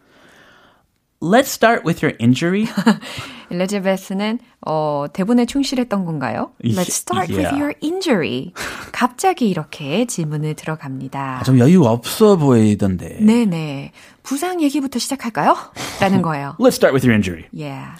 Let's 1.21 1.49
start 1.50 1.83
with 1.85 2.00
your 2.04 2.14
injury. 2.21 2.68
엘리자베스는 3.50 4.38
어, 4.66 5.07
대본에 5.12 5.47
충실했던 5.47 6.04
건가요? 6.04 6.52
Let's 6.62 6.92
start 6.92 7.33
with 7.33 7.42
Yeah. 7.42 7.57
your 7.59 7.75
injury. 7.83 8.52
갑자기 8.92 9.49
이렇게 9.49 10.04
질문을 10.04 10.54
들어갑니다. 10.54 11.42
좀 11.45 11.59
여유 11.59 11.83
없어 11.85 12.37
보이던데. 12.37 13.18
네네. 13.21 13.92
부상 14.23 14.62
얘기부터 14.62 14.99
시작할까요? 14.99 15.57
라는 16.00 16.23
거예요. 16.23 16.54
Let's 16.61 16.75
start 16.76 16.92
with 16.95 17.04
your 17.04 17.14
injury. 17.14 17.47
Yeah. 17.52 17.97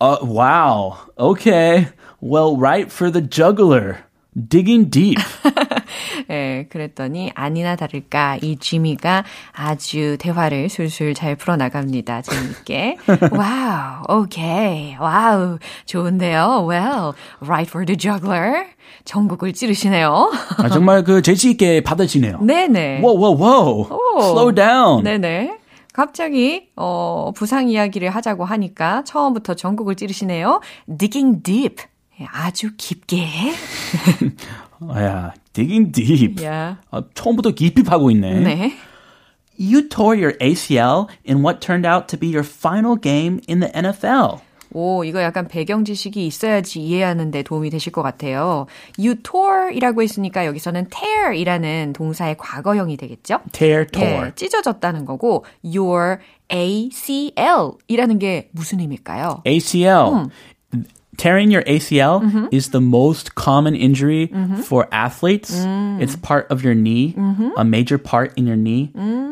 Uh, 0.00 0.16
wow. 0.22 0.96
Okay. 1.18 1.88
Well, 2.20 2.56
right 2.56 2.90
for 2.90 3.12
the 3.12 3.20
juggler. 3.20 3.98
Digging 4.37 4.89
deep. 4.91 5.17
예, 6.29 6.67
그랬더니 6.69 7.31
아니나 7.33 7.75
다를까 7.75 8.37
이 8.41 8.57
지미가 8.57 9.23
아주 9.53 10.17
대화를 10.19 10.69
술술 10.69 11.15
잘 11.15 11.35
풀어나갑니다. 11.35 12.21
재밌게. 12.21 12.97
Wow, 13.33 14.21
okay. 14.21 14.95
Wow, 14.99 15.57
좋은데요. 15.85 16.67
Well, 16.69 17.13
right 17.41 17.67
for 17.67 17.85
the 17.85 17.97
jugular. 17.97 18.67
정곡을 19.05 19.53
찌르시네요. 19.53 20.31
아, 20.57 20.69
정말 20.69 21.03
그 21.03 21.21
재치 21.21 21.51
있게 21.51 21.81
받아치네요. 21.81 22.39
네네. 22.41 23.01
Whoa, 23.01 23.17
whoa, 23.17 23.35
whoa. 23.35 23.87
오. 23.89 24.19
Slow 24.21 24.53
down. 24.53 25.03
네네. 25.03 25.57
갑자기 25.91 26.69
어 26.75 27.31
부상 27.35 27.67
이야기를 27.67 28.09
하자고 28.11 28.45
하니까 28.45 29.03
처음부터 29.05 29.55
정곡을 29.55 29.95
찌르시네요. 29.95 30.61
Digging 30.87 31.41
deep. 31.43 31.83
예, 32.21 32.27
아주 32.31 32.71
깊게. 32.75 33.25
야, 34.97 35.33
digging 35.53 35.91
deep. 35.91 36.43
야. 36.43 36.79
아, 36.91 37.03
처음부터 37.13 37.51
깊이 37.51 37.83
파고 37.83 38.11
있네. 38.11 38.39
네. 38.39 38.73
You 39.59 39.89
tore 39.89 40.17
your 40.17 40.37
ACL 40.41 41.07
in 41.27 41.43
what 41.43 41.59
turned 41.59 41.87
out 41.87 42.07
to 42.07 42.17
be 42.17 42.29
your 42.29 42.47
final 42.47 42.95
game 42.99 43.39
in 43.49 43.59
the 43.59 43.71
NFL. 43.73 44.39
오, 44.71 45.03
이거 45.03 45.21
약간 45.21 45.47
배경 45.47 45.83
지식이 45.83 46.25
있어야지 46.27 46.79
이해하는데 46.79 47.41
도움이 47.43 47.69
되실 47.71 47.91
것 47.91 48.03
같아요. 48.03 48.67
You 48.97 49.15
tore이라고 49.15 50.01
했으니까 50.03 50.45
여기서는 50.45 50.89
tear이라는 50.89 51.93
동사의 51.93 52.37
과거형이 52.37 52.95
되겠죠? 52.97 53.39
Tear, 53.51 53.87
tore. 53.87 54.27
예, 54.27 54.31
찢어졌다는 54.35 55.05
거고 55.05 55.43
your 55.63 56.19
ACL이라는 56.51 58.19
게 58.19 58.49
무슨 58.51 58.79
의미일까요? 58.79 59.41
ACL. 59.45 60.29
Tearing 61.18 61.52
your 61.52 61.62
ACL 61.62 62.52
is 62.52 62.70
the 62.70 62.80
most 62.80 63.36
common 63.36 63.76
injury 63.76 64.32
for 64.64 64.88
athletes. 64.90 65.54
It's 66.02 66.16
part 66.16 66.50
of 66.50 66.64
your 66.64 66.74
knee, 66.74 67.14
a 67.56 67.64
major 67.64 67.98
part 67.98 68.36
in 68.36 68.46
your 68.48 68.56
knee. 68.56 68.90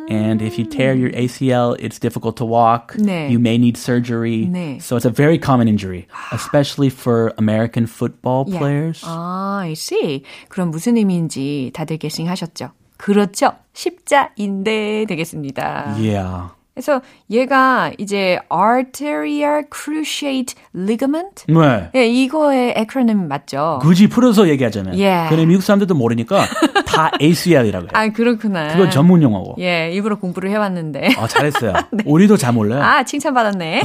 And 0.09 0.43
if 0.43 0.59
you 0.59 0.65
tear 0.65 0.95
your 0.95 1.11
ACL, 1.11 1.77
it's 1.79 1.99
difficult 1.99 2.37
to 2.37 2.45
walk. 2.45 2.95
네. 2.95 3.31
You 3.31 3.39
may 3.39 3.59
need 3.59 3.77
surgery. 3.77 4.47
네. 4.47 4.81
So 4.83 4.97
it's 4.97 5.05
a 5.07 5.11
very 5.11 5.39
common 5.39 5.69
injury, 5.69 6.07
especially 6.31 6.91
for 6.91 7.33
American 7.39 7.87
football 7.87 8.45
예. 8.49 8.59
players. 8.59 9.03
아, 9.05 9.63
I 9.63 9.73
see. 9.73 10.23
그럼 10.49 10.71
무슨 10.71 10.97
의미인지 10.97 11.71
다들 11.75 11.99
게싱하셨죠? 11.99 12.71
그렇죠. 12.97 13.57
십자인대 13.73 15.07
되겠습니다. 15.09 15.97
Yeah. 15.99 16.51
그래서 16.78 17.02
얘가 17.32 17.92
이제 17.98 18.38
arterial 18.54 19.64
cruciate 19.74 20.54
ligament? 20.76 21.44
네. 21.48 21.90
예, 21.96 22.08
이거의 22.08 22.76
에크로님 22.78 23.28
맞죠? 23.28 23.80
굳이 23.82 24.08
풀어서 24.08 24.48
얘기하잖아요. 24.48 24.96
예. 25.00 25.26
근데 25.28 25.48
미국 25.48 25.64
사람들도 25.64 25.96
모르니까 25.96 26.46
다 26.86 27.10
ACL이라고 27.20 27.86
해요. 27.86 27.90
아, 27.94 28.08
그렇구나. 28.10 28.74
그건 28.74 28.92
전문 28.92 29.24
용어고. 29.24 29.56
예, 29.58 29.90
일부러 29.92 30.20
공부를 30.20 30.52
해왔는데. 30.52 31.16
아, 31.18 31.28
잘했어요. 31.28 31.74
우리도 32.06 32.38
잘 32.38 32.54
몰라요. 32.54 32.84
아, 32.84 33.04
칭찬받았네. 33.04 33.82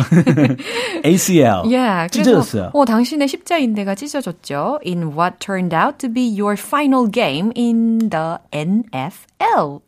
ACL. 1.07 1.63
예, 1.73 2.09
찢어졌어요. 2.11 2.73
어, 2.75 2.85
당신의 2.85 3.27
십자인대가 3.27 3.95
찢어졌죠. 3.95 4.81
In 4.85 5.17
what 5.17 5.39
turned 5.39 5.75
out 5.75 5.97
to 5.97 6.13
be 6.13 6.29
your 6.29 6.61
final 6.61 7.11
game 7.11 7.53
in 7.57 8.11
the 8.11 8.37
NFL 8.53 9.32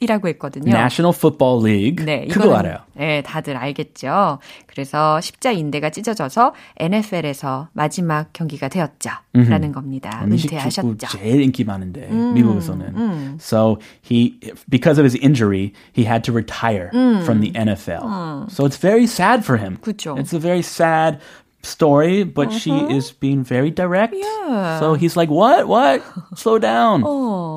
이라고 0.01 0.29
했거든요. 0.29 0.71
National 0.71 1.15
Football 1.17 1.65
League. 1.65 2.05
네, 2.05 2.27
그거 2.27 2.55
알아요. 2.55 2.79
네, 2.95 3.23
다들 3.23 3.57
알겠죠. 3.57 4.39
그래서 4.67 5.21
십자 5.21 5.51
인대가 5.51 5.91
찢어져서 5.91 6.55
NFL에서 6.77 7.69
마지막 7.73 8.33
경기가 8.33 8.69
되었죠. 8.69 9.11
라는 9.33 9.73
겁니다. 9.73 10.23
은퇴하셨죠. 10.25 11.09
제일 11.09 11.43
인기 11.43 11.65
많은데 11.65 12.09
미국에서는. 12.09 13.39
So 13.41 13.79
he 14.03 14.39
because 14.69 14.99
of 14.99 15.05
his 15.05 15.17
injury, 15.21 15.73
he 15.93 16.05
had 16.05 16.23
to 16.25 16.33
retire 16.33 16.91
from 17.25 17.41
the 17.41 17.53
NFL. 17.53 18.51
So 18.51 18.65
it's 18.65 18.77
very 18.79 19.05
sad 19.05 19.43
for 19.45 19.59
him. 19.59 19.79
그쵸. 19.81 20.17
It's 20.19 20.33
a 20.33 20.39
very 20.39 20.63
sad 20.63 21.19
story, 21.63 22.25
but 22.25 22.53
she 22.53 22.73
is 22.91 23.11
being 23.11 23.43
very 23.43 23.71
direct. 23.71 24.15
Yeah. 24.15 24.79
So 24.79 24.95
he's 24.95 25.17
like, 25.17 25.31
"What? 25.33 25.67
What? 25.67 26.03
Slow 26.37 26.59
down. 26.61 27.03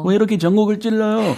왜 0.05 0.15
이렇게 0.15 0.37
전곡을 0.37 0.79
찔러요?" 0.79 1.35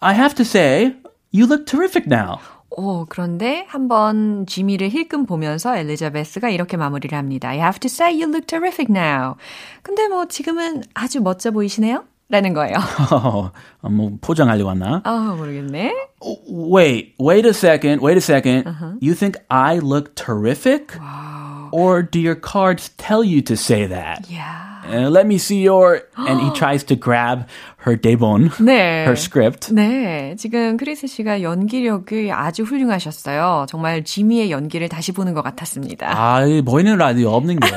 I 0.00 0.14
have 0.14 0.34
to 0.36 0.44
say, 0.44 0.96
you 1.32 1.46
look 1.46 1.66
terrific 1.66 2.06
now. 2.06 2.38
오, 2.76 3.06
그런데 3.08 3.64
한번 3.68 4.46
지미를 4.46 4.88
힐끔 4.90 5.26
보면서 5.26 5.76
엘리자베스가 5.76 6.48
이렇게 6.48 6.76
마무리를 6.76 7.16
합니다. 7.16 7.48
I 7.48 7.58
have 7.58 7.78
to 7.80 7.86
say 7.88 8.12
you 8.12 8.28
look 8.28 8.46
terrific 8.46 8.88
now. 8.90 9.36
근데 9.82 10.08
뭐 10.08 10.26
지금은 10.26 10.82
아주 10.94 11.20
멋져 11.20 11.52
보이시네요? 11.52 12.04
라는 12.28 12.52
거예요. 12.54 12.74
어, 13.12 13.88
뭐 13.88 14.12
포장하려고 14.20 14.68
왔나? 14.68 15.02
아, 15.04 15.34
모르겠네. 15.38 15.94
Wait, 16.48 17.14
wait 17.20 17.46
a 17.46 17.52
second, 17.52 18.02
wait 18.02 18.16
a 18.16 18.20
2nd 18.20 18.98
You 19.00 19.14
think 19.14 19.38
I 19.48 19.78
look 19.78 20.14
terrific? 20.16 20.98
Or 21.70 22.02
do 22.02 22.18
your 22.18 22.34
cards 22.34 22.90
tell 22.96 23.22
you 23.22 23.40
to 23.42 23.54
say 23.54 23.86
that? 23.86 24.26
야. 24.34 24.67
Uh, 24.85 25.09
let 25.09 25.25
me 25.25 25.35
see 25.35 25.61
your. 25.61 26.01
And 26.17 26.39
he 26.41 26.51
tries 26.53 26.83
to 26.85 26.95
grab 26.95 27.47
her 27.85 27.95
대본, 27.95 28.49
네. 28.59 29.05
her 29.05 29.15
script. 29.15 29.73
네, 29.73 30.35
지금 30.37 30.77
크리스 30.77 31.07
씨가 31.07 31.41
연기력이 31.41 32.31
아주 32.31 32.63
훌륭하셨어요. 32.63 33.65
정말 33.69 34.03
지미의 34.03 34.51
연기를 34.51 34.89
다시 34.89 35.11
보는 35.11 35.33
것 35.33 35.41
같았습니다. 35.41 36.11
아, 36.11 36.45
이 36.45 36.61
보이는 36.61 36.97
라디오 36.97 37.29
없는 37.31 37.59
게 37.59 37.67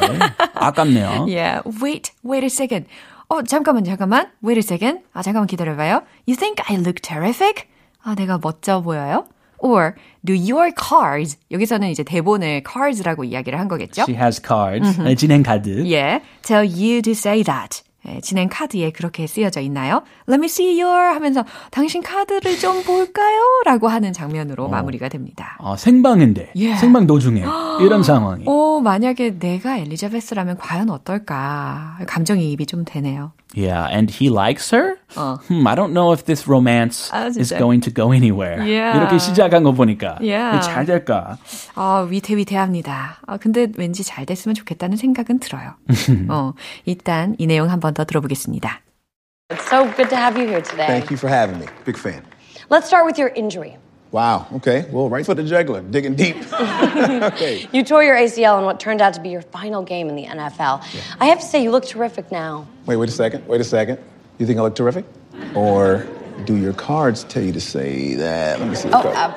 아깝네요. 0.54 1.26
Yeah, 1.28 1.62
wait, 1.82 2.12
wait 2.24 2.44
a 2.44 2.50
second. 2.50 2.86
어, 3.28 3.42
잠깐만, 3.42 3.84
잠깐만. 3.84 4.28
Wait 4.44 4.58
a 4.58 4.62
second. 4.62 5.00
아, 5.14 5.22
잠깐만 5.22 5.46
기다려봐요. 5.46 6.02
You 6.26 6.36
think 6.36 6.62
I 6.68 6.76
look 6.76 7.00
terrific? 7.00 7.64
아, 8.04 8.14
내가 8.14 8.38
멋져 8.42 8.82
보여요? 8.82 9.24
Or 9.62 9.94
do 10.26 10.34
your 10.34 10.72
cards, 10.76 11.38
여기서는 11.50 11.88
이제 11.88 12.02
대본을 12.02 12.64
cards라고 12.70 13.24
이야기를 13.24 13.58
한 13.58 13.68
거겠죠? 13.68 14.02
She 14.02 14.16
has 14.20 14.42
cards. 14.44 15.00
네, 15.00 15.14
진행 15.14 15.42
카드. 15.42 15.88
예, 15.90 16.20
tell 16.42 16.66
you 16.68 17.00
to 17.02 17.12
say 17.12 17.42
that. 17.44 17.82
예, 18.08 18.20
진행 18.20 18.48
카드에 18.48 18.90
그렇게 18.90 19.28
쓰여져 19.28 19.60
있나요? 19.60 20.02
Let 20.28 20.40
me 20.40 20.46
see 20.46 20.82
your 20.82 21.14
하면서 21.14 21.44
당신 21.70 22.02
카드를 22.02 22.58
좀 22.58 22.82
볼까요? 22.82 23.40
라고 23.64 23.86
하는 23.86 24.12
장면으로 24.12 24.66
마무리가 24.68 25.08
됩니다. 25.08 25.56
어, 25.60 25.76
생방인데, 25.76 26.50
예. 26.56 26.74
생방 26.74 27.06
도중에 27.06 27.44
이런 27.80 28.02
상황이. 28.02 28.42
오, 28.48 28.80
만약에 28.80 29.38
내가 29.38 29.78
엘리자베스라면 29.78 30.56
과연 30.58 30.90
어떨까? 30.90 31.98
감정이입이 32.08 32.66
좀 32.66 32.84
되네요. 32.84 33.30
Yeah, 33.55 33.85
and 33.89 34.09
he 34.11 34.29
likes 34.29 34.69
her? 34.71 34.97
어. 35.15 35.39
Hmm, 35.47 35.65
I 35.67 35.75
don't 35.75 35.93
know 35.93 36.11
if 36.13 36.25
this 36.25 36.47
romance 36.47 37.09
아, 37.11 37.27
is 37.27 37.37
진짜요? 37.53 37.59
going 37.59 37.81
to 37.81 37.91
go 37.91 38.11
anywhere. 38.11 38.61
Yeah. 38.61 38.97
이렇게 38.99 39.17
시작한 39.17 39.63
거 39.63 39.71
보니까 39.71 40.19
Yeah. 40.21 40.59
잘 40.61 40.85
될까? 40.85 41.37
아, 41.75 42.05
위태위태합니다. 42.09 43.19
아, 43.25 43.37
근데 43.37 43.67
왠지 43.77 44.03
잘 44.03 44.25
됐으면 44.25 44.53
좋겠다는 44.55 44.97
생각은 44.97 45.39
들어요. 45.39 45.75
어, 46.29 46.53
일단 46.85 47.35
이 47.39 47.47
내용 47.47 47.69
한 47.69 47.79
번 47.79 47.93
더 47.93 48.03
들어보겠습니다. 48.03 48.81
It's 49.49 49.63
so 49.69 49.85
good 49.95 50.09
to 50.09 50.17
have 50.17 50.35
you 50.37 50.45
here 50.47 50.61
today. 50.61 50.87
Thank 50.87 51.09
you 51.09 51.17
for 51.17 51.29
having 51.31 51.57
me. 51.59 51.67
Big 51.85 51.97
fan. 51.97 52.21
Let's 52.69 52.87
start 52.87 53.05
with 53.05 53.17
your 53.17 53.31
injury. 53.33 53.77
Wow. 54.11 54.47
Okay. 54.55 54.85
Well, 54.89 55.09
right 55.09 55.25
for 55.25 55.35
the 55.35 55.43
juggler, 55.43 55.81
digging 55.81 56.15
deep. 56.15 56.37
okay. 56.53 57.67
You 57.73 57.83
tore 57.83 58.03
your 58.03 58.15
ACL 58.15 58.57
in 58.59 58.65
what 58.65 58.79
turned 58.79 59.01
out 59.01 59.13
to 59.15 59.21
be 59.21 59.29
your 59.29 59.41
final 59.41 59.83
game 59.83 60.07
in 60.09 60.15
the 60.15 60.25
NFL. 60.25 60.81
I 61.19 61.25
have 61.25 61.39
to 61.39 61.45
say, 61.45 61.61
you 61.61 61.71
look 61.71 61.85
terrific 61.85 62.31
now. 62.31 62.67
Wait, 62.85 62.95
wait 62.95 63.09
a 63.09 63.11
second. 63.11 63.45
Wait 63.47 63.59
a 63.59 63.65
second. 63.65 63.99
You 64.37 64.45
think 64.45 64.59
I 64.59 64.61
look 64.61 64.75
terrific? 64.75 65.03
Or 65.55 66.07
do 66.45 66.55
your 66.55 66.73
cards 66.73 67.25
tell 67.25 67.43
you 67.43 67.51
to 67.51 67.59
say 67.61 68.15
that? 68.15 68.59
Let 68.59 68.69
me 68.69 68.75
see. 68.75 68.87
the 68.89 68.97
Oh, 68.97 69.01
card. 69.01 69.15
uh, 69.15 69.33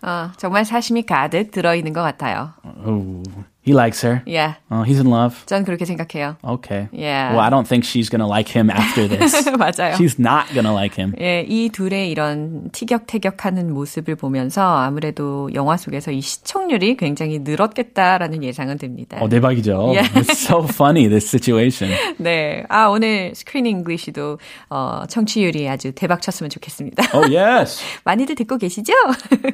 어, 0.00 0.30
정말 0.38 0.64
사심이 0.64 1.02
가득 1.02 1.50
들어있는 1.50 1.92
것 1.92 2.02
같아요. 2.02 2.54
Oh, 2.86 3.22
He 3.65 3.73
likes 3.73 4.01
her. 4.05 4.21
Yeah, 4.25 4.55
Oh, 4.69 4.83
he's 4.83 4.99
in 4.99 5.09
love. 5.09 5.35
전 5.45 5.63
그렇게 5.63 5.85
생각해요. 5.85 6.35
Okay. 6.43 6.87
Yeah. 6.91 7.31
Well, 7.31 7.39
I 7.39 7.49
don't 7.49 7.67
think 7.67 7.85
she's 7.85 8.09
gonna 8.09 8.27
like 8.27 8.47
him 8.49 8.69
after 8.69 9.07
this. 9.11 9.33
맞아요. 9.57 9.95
she's 9.95 10.19
not 10.19 10.45
gonna 10.53 10.73
like 10.73 10.95
him. 10.99 11.13
예, 11.19 11.45
이 11.47 11.69
둘의 11.69 12.09
이런 12.11 12.69
티격태격하는 12.71 13.73
모습을 13.73 14.15
보면서 14.15 14.77
아무래도 14.77 15.49
영화 15.53 15.77
속에서 15.77 16.11
이 16.11 16.21
시청률이 16.21 16.97
굉장히 16.97 17.39
늘었겠다라는 17.39 18.43
예상은 18.43 18.77
됩니다. 18.77 19.17
어, 19.21 19.29
대박이죠. 19.29 19.93
Yeah. 19.93 20.09
It's 20.19 20.37
so 20.37 20.63
funny, 20.67 21.07
this 21.07 21.27
situation. 21.27 21.91
네. 22.17 22.63
아, 22.69 22.87
오늘 22.87 23.33
Screen 23.35 23.65
English도 23.65 24.39
어, 24.69 25.03
청취율이 25.07 25.69
아주 25.69 25.91
대박 25.93 26.21
쳤으면 26.21 26.49
좋겠습니다. 26.49 27.03
Oh, 27.13 27.25
yes. 27.35 27.81
많이들 28.03 28.35
듣고 28.35 28.57
계시죠? 28.57 28.93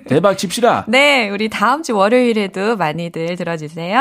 대박 0.07 0.37
칩시다. 0.37 0.85
네, 0.87 1.29
우리 1.29 1.49
다음 1.49 1.83
주 1.83 1.95
월요일에도 1.95 2.75
많이들 2.77 3.35
들어 3.35 3.57
주세요. 3.57 3.98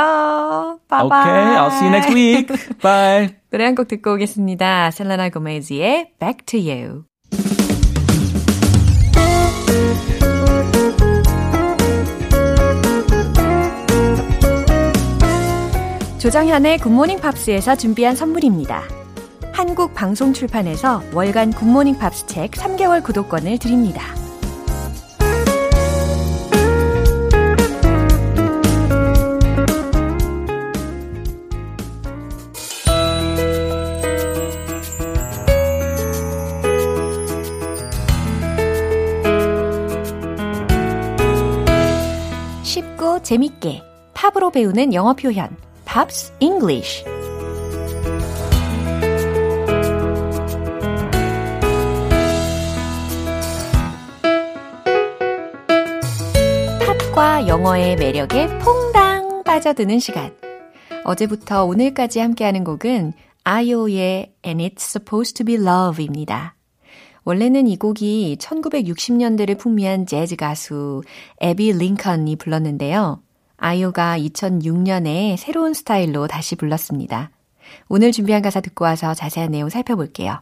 바이바이. 0.88 1.06
Okay, 1.28 1.56
I'll 1.56 1.70
see 1.70 1.84
you 1.86 1.90
next 1.90 2.12
week. 2.14 2.48
Bye. 2.82 3.36
노래 3.50 3.64
한 3.64 3.74
곡 3.74 3.88
듣고 3.88 4.14
오겠습니다. 4.14 4.90
셀레나 4.90 5.30
고메즈의 5.30 6.12
Back 6.20 6.44
to 6.46 6.60
You. 6.60 7.04
조정현의 16.18 16.78
굿모닝 16.78 17.20
팝스에서 17.20 17.76
준비한 17.76 18.16
선물입니다. 18.16 18.82
한국 19.52 19.94
방송 19.94 20.32
출판에서 20.32 21.02
월간 21.14 21.52
굿모닝 21.52 21.98
팝스 21.98 22.26
책 22.26 22.52
3개월 22.52 23.02
구독권을 23.02 23.58
드립니다. 23.58 24.02
재밌게 43.22 43.82
팝으로 44.14 44.50
배우는 44.50 44.94
영어 44.94 45.14
표현 45.14 45.56
Pops 45.84 46.32
English 46.40 47.04
팝과 57.14 57.48
영어의 57.48 57.96
매력에 57.96 58.46
퐁당 58.58 59.42
빠져드는 59.44 59.98
시간. 59.98 60.36
어제부터 61.04 61.64
오늘까지 61.64 62.20
함께하는 62.20 62.64
곡은 62.64 63.12
아이오의 63.44 64.34
And 64.44 64.62
It's 64.62 64.82
Supposed 64.82 65.34
to 65.34 65.44
Be 65.44 65.54
Love입니다. 65.56 66.57
원래는 67.28 67.66
이 67.66 67.76
곡이 67.76 68.38
1960년대를 68.40 69.58
풍미한 69.58 70.06
재즈 70.06 70.34
가수 70.34 71.02
에비 71.42 71.72
링컨이 71.74 72.36
불렀는데요. 72.36 73.20
아이오가 73.58 74.18
2006년에 74.18 75.36
새로운 75.36 75.74
스타일로 75.74 76.26
다시 76.26 76.56
불렀습니다. 76.56 77.30
오늘 77.90 78.12
준비한 78.12 78.40
가사 78.40 78.62
듣고 78.62 78.86
와서 78.86 79.12
자세한 79.12 79.50
내용 79.50 79.68
살펴볼게요. 79.68 80.40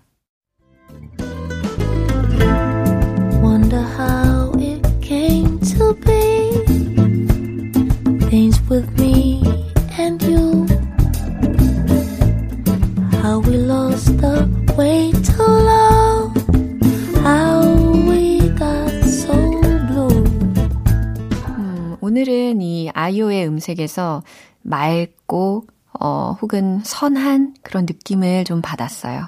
오늘은 22.17 22.63
이 22.63 22.89
아이오의 22.95 23.47
음색에서 23.47 24.23
맑고 24.63 25.67
어, 26.01 26.35
혹은 26.41 26.81
선한 26.83 27.57
그런 27.61 27.85
느낌을 27.85 28.45
좀 28.45 28.63
받았어요. 28.63 29.27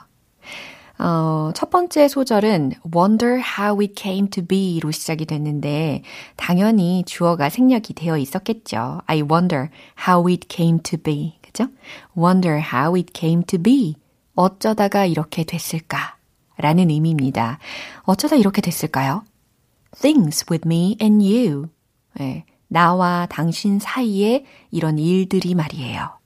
어, 0.98 1.50
첫 1.54 1.68
번째 1.68 2.08
소절은 2.08 2.72
wonder 2.96 3.42
how 3.58 3.78
it 3.82 3.92
came 3.94 4.30
to 4.30 4.42
be로 4.42 4.90
시작이 4.90 5.26
됐는데 5.26 6.02
당연히 6.36 7.04
주어가 7.06 7.50
생략이 7.50 7.92
되어 7.92 8.16
있었겠죠. 8.16 9.02
I 9.04 9.20
wonder 9.20 9.68
how 10.08 10.26
it 10.26 10.46
came 10.48 10.78
to 10.82 10.98
be. 10.98 11.38
그죠? 11.42 11.66
wonder 12.16 12.58
how 12.58 12.96
it 12.96 13.12
came 13.14 13.44
to 13.44 13.62
be. 13.62 13.96
어쩌다가 14.34 15.04
이렇게 15.04 15.44
됐을까? 15.44 16.16
라는 16.56 16.88
의미입니다. 16.88 17.58
어쩌다 18.04 18.36
이렇게 18.36 18.62
됐을까요? 18.62 19.24
things 20.00 20.46
with 20.50 20.66
me 20.66 20.96
and 21.02 21.22
you. 21.22 21.68
네, 22.14 22.46
나와 22.68 23.26
당신 23.30 23.78
사이에 23.78 24.44
이런 24.70 24.98
일들이 24.98 25.54
말이에요. 25.54 26.18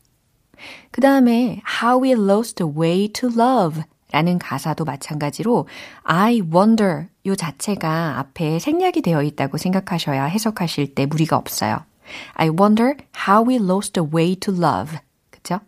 그 0.91 1.01
다음에 1.01 1.63
how 1.83 2.03
we 2.03 2.13
lost 2.13 2.57
the 2.57 2.73
way 2.73 3.09
to 3.09 3.29
love 3.29 3.83
라는 4.13 4.39
가사도 4.39 4.85
마찬가지로 4.85 5.67
I 6.03 6.41
wonder 6.41 7.07
요 7.27 7.35
자체가 7.35 8.19
앞에 8.19 8.59
생략이 8.59 9.01
되어 9.01 9.23
있다고 9.23 9.57
생각하셔야 9.57 10.25
해석하실 10.25 10.95
때 10.95 11.07
무리가 11.07 11.37
없어요. 11.37 11.85
I 12.35 12.51
wonder 12.51 12.97
how 13.29 13.49
we 13.49 13.57
lost 13.57 13.95
the 13.95 14.09
way 14.13 14.37
to 14.37 14.55
love. 14.55 14.99
그죠? 15.31 15.61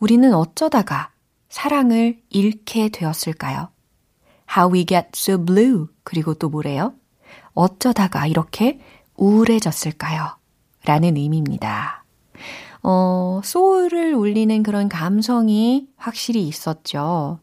우리는 0.00 0.34
어쩌다가 0.34 1.10
사랑을 1.48 2.18
잃게 2.28 2.88
되었을까요? 2.88 3.68
How 4.56 4.72
we 4.72 4.84
get 4.84 5.08
so 5.14 5.42
blue. 5.42 5.86
그리고 6.02 6.34
또 6.34 6.48
뭐래요? 6.48 6.94
어쩌다가 7.54 8.26
이렇게 8.26 8.80
우울해졌을까요? 9.16 10.36
라는 10.84 11.16
의미입니다. 11.16 12.04
어, 12.82 13.40
소울을 13.42 14.14
울리는 14.14 14.62
그런 14.62 14.88
감성이 14.88 15.88
확실히 15.96 16.46
있었죠. 16.46 17.40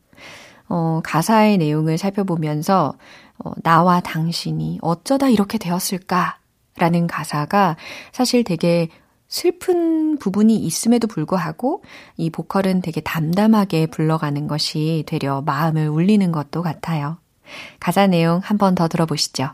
어, 0.69 1.01
가사의 1.03 1.57
내용을 1.57 1.97
살펴보면서 1.97 2.95
어, 3.43 3.51
나와 3.63 3.99
당신이 3.99 4.79
어쩌다 4.81 5.27
이렇게 5.29 5.57
되었을까? 5.57 6.37
라는 6.77 7.05
가사가 7.07 7.75
사실 8.11 8.43
되게 8.43 8.87
슬픈 9.27 10.17
부분이 10.17 10.55
있음에도 10.55 11.07
불구하고 11.07 11.83
이 12.17 12.29
보컬은 12.29 12.81
되게 12.81 13.01
담담하게 13.01 13.87
불러가는 13.87 14.47
것이 14.47 15.03
되려 15.07 15.41
마음을 15.41 15.87
울리는 15.89 16.31
것도 16.31 16.61
같아요. 16.61 17.17
가사 17.79 18.07
내용 18.07 18.39
한 18.43 18.57
번 18.57 18.75
더 18.75 18.87
들어보시죠. 18.87 19.49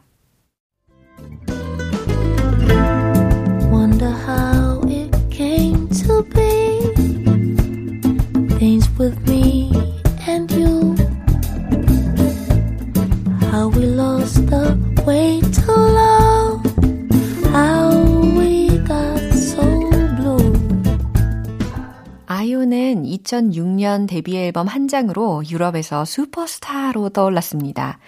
아이오는 22.59 23.03
2006년 23.03 24.05
데뷔 24.05 24.35
앨범 24.35 24.67
한 24.67 24.89
장으로 24.89 25.43
유럽에서 25.49 26.03
슈퍼스타로 26.03 27.09
떠올랐습니다. 27.09 27.99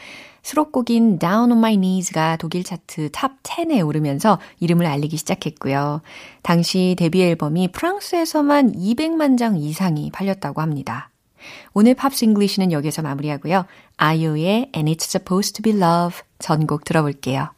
수록곡인 0.41 1.19
Down 1.19 1.51
on 1.51 1.57
My 1.57 1.75
Knees가 1.75 2.35
독일 2.35 2.65
차트 2.65 3.11
top 3.11 3.41
10에 3.43 3.85
오르면서 3.85 4.39
이름을 4.59 4.85
알리기 4.85 5.15
시작했고요. 5.15 6.01
당시 6.41 6.95
데뷔 6.97 7.23
앨범이 7.23 7.69
프랑스에서만 7.69 8.73
200만 8.73 9.37
장 9.37 9.57
이상이 9.57 10.11
팔렸다고 10.11 10.61
합니다. 10.61 11.09
오늘 11.73 11.95
Pops 11.95 12.25
English는 12.25 12.73
여기서 12.73 13.03
마무리하고요. 13.03 13.65
아이오의 13.95 14.71
And 14.75 14.91
It's 14.91 15.05
Supposed 15.05 15.61
to 15.61 15.63
Be 15.63 15.81
Love 15.81 16.19
전곡 16.39 16.83
들어볼게요. 16.83 17.51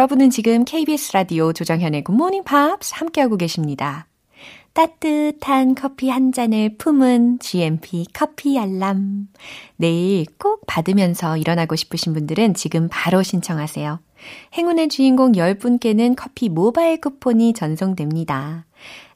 여러분은 0.00 0.30
지금 0.30 0.64
KBS 0.64 1.12
라디오 1.12 1.52
조정현의 1.52 2.04
Good 2.04 2.16
Morning 2.16 2.42
Pops 2.42 2.94
함께하고 2.94 3.36
계십니다. 3.36 4.06
따뜻한 4.72 5.74
커피 5.74 6.08
한 6.08 6.32
잔을 6.32 6.78
품은 6.78 7.38
GMP 7.40 8.06
커피 8.14 8.58
알람. 8.58 9.28
내일 9.76 10.24
꼭 10.38 10.62
받으면서 10.66 11.36
일어나고 11.36 11.76
싶으신 11.76 12.14
분들은 12.14 12.54
지금 12.54 12.88
바로 12.90 13.22
신청하세요. 13.22 14.00
행운의 14.54 14.88
주인공 14.88 15.32
10분께는 15.32 16.14
커피 16.16 16.48
모바일 16.48 16.98
쿠폰이 16.98 17.52
전송됩니다. 17.52 18.64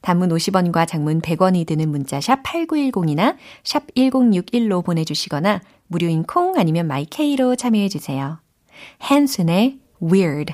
단문 0.03 0.29
50원과 0.29 0.87
장문 0.87 1.19
100원이 1.19 1.65
드는 1.65 1.89
문자 1.89 2.21
샵 2.21 2.43
8910이나 2.43 3.37
샵 3.63 3.87
1061로 3.95 4.85
보내주시거나 4.85 5.61
무료인 5.87 6.21
콩 6.21 6.55
아니면 6.59 6.85
마이케이로 6.85 7.55
참여해주세요. 7.55 8.37
헨슨의 9.09 9.79
Weird 9.99 10.53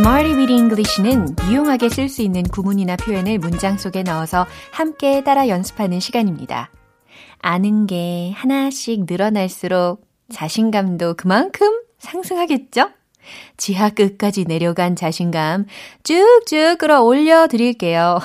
Smarty 0.00 0.32
Weedy 0.34 0.56
English는 0.56 1.36
유용하게 1.46 1.90
쓸 1.90 2.08
수 2.08 2.22
있는 2.22 2.42
구문이나 2.42 2.96
표현을 2.96 3.38
문장 3.38 3.76
속에 3.76 4.02
넣어서 4.02 4.46
함께 4.70 5.22
따라 5.22 5.46
연습하는 5.46 6.00
시간입니다. 6.00 6.70
아는 7.40 7.86
게 7.86 8.32
하나씩 8.34 9.04
늘어날수록 9.06 10.08
자신감도 10.32 11.16
그만큼 11.18 11.82
상승하겠죠? 11.98 12.88
지하 13.58 13.90
끝까지 13.90 14.46
내려간 14.46 14.96
자신감 14.96 15.66
쭉쭉 16.02 16.78
끌어올려 16.78 17.46
드릴게요. 17.46 18.20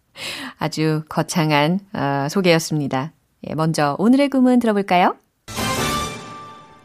아주 0.56 1.02
거창한 1.10 1.80
어, 1.92 2.28
소개였습니다. 2.30 3.12
예, 3.46 3.54
먼저 3.54 3.94
오늘의 3.98 4.30
구문 4.30 4.58
들어볼까요? 4.58 5.16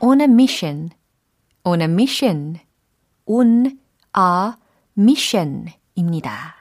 On 0.02 0.20
a 0.20 0.26
mission. 0.26 0.90
On 1.64 1.80
a 1.80 1.88
mission. 1.88 2.60
On 3.26 3.85
a 4.18 4.54
mission 4.98 5.68
입니다. 5.96 6.56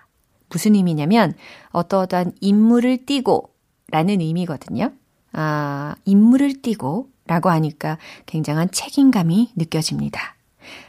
무슨 0.48 0.74
의미냐면 0.74 1.34
어떠어떠한 1.70 2.32
임무를 2.40 3.06
띠고 3.06 3.50
라는 3.90 4.20
의미거든요. 4.20 4.92
아, 5.32 5.94
임무를 6.04 6.62
띠고 6.62 7.08
라고 7.26 7.50
하니까 7.50 7.98
굉장한 8.26 8.70
책임감이 8.70 9.52
느껴집니다. 9.56 10.36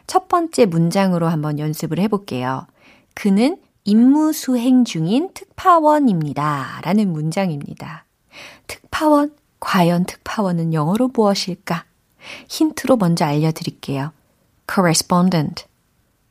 첫 0.08 0.28
번째 0.28 0.66
문장으로 0.66 1.28
한번 1.28 1.60
연습을 1.60 2.00
해볼게요. 2.00 2.68
그는 3.14 3.58
임무 3.86 4.34
수행 4.34 4.84
중인 4.84 5.32
특파원입니다. 5.34 6.82
라는 6.84 7.12
문장입니다. 7.14 8.06
특파원? 8.68 9.34
과연 9.60 10.06
특파원은 10.06 10.74
영어로 10.74 11.10
무엇일까? 11.14 11.86
힌트로 12.50 12.98
먼저 12.98 13.26
알려드릴게요. 13.26 14.12
correspondent, 14.72 15.66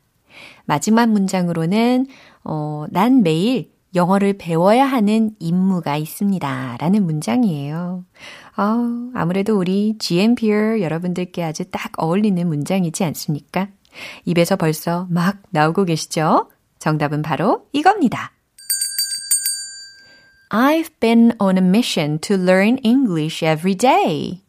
마지막 0.65 1.11
문장으로는 1.11 2.07
어, 2.45 2.87
난 2.91 3.23
매일 3.23 3.71
영어를 3.95 4.39
배워야 4.39 4.87
하는 4.87 5.33
임무가 5.39 5.97
있습니다. 5.97 6.79
라는 6.81 7.05
문장이에요. 7.05 8.05
어, 8.57 9.11
아무래도 9.15 9.59
우리 9.59 9.97
GMPR 9.99 10.83
여러분들께 10.83 11.43
아주 11.43 11.65
딱 11.71 11.93
어울리는 11.97 12.47
문장이지 12.47 13.05
않습니까? 13.05 13.69
입에서 14.25 14.57
벌써 14.57 15.07
막 15.11 15.43
나오고 15.51 15.85
계시죠? 15.85 16.51
정답은 16.79 17.23
바로 17.23 17.67
이겁니다. 17.73 18.33
I've 20.51 20.91
been 21.01 21.33
on 21.41 21.57
a 21.57 21.65
mission 21.65 22.19
to 22.21 22.37
learn 22.37 22.79
English 22.85 23.43
every 23.43 23.75
day. 23.75 24.43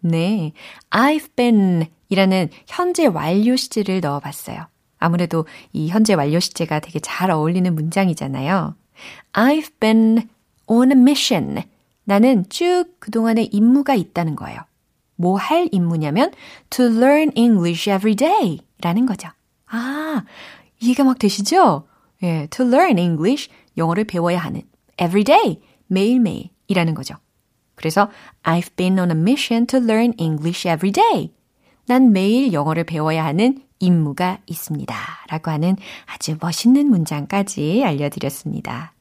네, 0.00 0.52
I've 0.90 1.36
been 1.36 1.86
이라는 2.08 2.48
현재 2.66 3.06
완료 3.06 3.56
시제를 3.56 4.00
넣어봤어요. 4.00 4.66
아무래도 4.98 5.46
이 5.72 5.88
현재 5.88 6.14
완료 6.14 6.40
시제가 6.40 6.80
되게 6.80 7.00
잘 7.00 7.30
어울리는 7.30 7.74
문장이잖아요. 7.74 8.74
I've 9.32 9.70
been 9.78 10.28
on 10.66 10.90
a 10.90 10.96
mission. 10.96 11.62
나는 12.04 12.44
쭉 12.48 12.84
그동안의 12.98 13.46
임무가 13.46 13.94
있다는 13.94 14.36
거예요. 14.36 14.60
뭐 15.16 15.36
할 15.36 15.68
임무냐면 15.70 16.32
to 16.70 16.86
learn 16.86 17.30
English 17.36 17.88
every 17.88 18.16
day 18.16 18.60
라는 18.80 19.06
거죠. 19.06 19.28
아, 19.66 20.24
이해가 20.80 21.04
막 21.04 21.18
되시죠? 21.18 21.86
예, 22.22 22.46
to 22.50 22.66
learn 22.66 22.98
English, 22.98 23.48
영어를 23.76 24.04
배워야 24.04 24.38
하는 24.38 24.62
every 25.00 25.24
day, 25.24 25.60
매일매일 25.86 26.50
이라는 26.66 26.94
거죠. 26.94 27.14
그래서 27.74 28.10
I've 28.42 28.74
been 28.76 28.98
on 28.98 29.10
a 29.10 29.16
mission 29.16 29.66
to 29.66 29.78
learn 29.78 30.12
English 30.18 30.68
every 30.68 30.92
day. 30.92 31.32
난 31.86 32.12
매일 32.12 32.52
영어를 32.52 32.84
배워야 32.84 33.24
하는 33.24 33.62
임무가 33.80 34.38
있습니다. 34.46 34.94
라고 35.28 35.50
하는 35.50 35.76
아주 36.06 36.36
멋있는 36.40 36.88
문장까지 36.88 37.82
알려드렸습니다. 37.84 38.94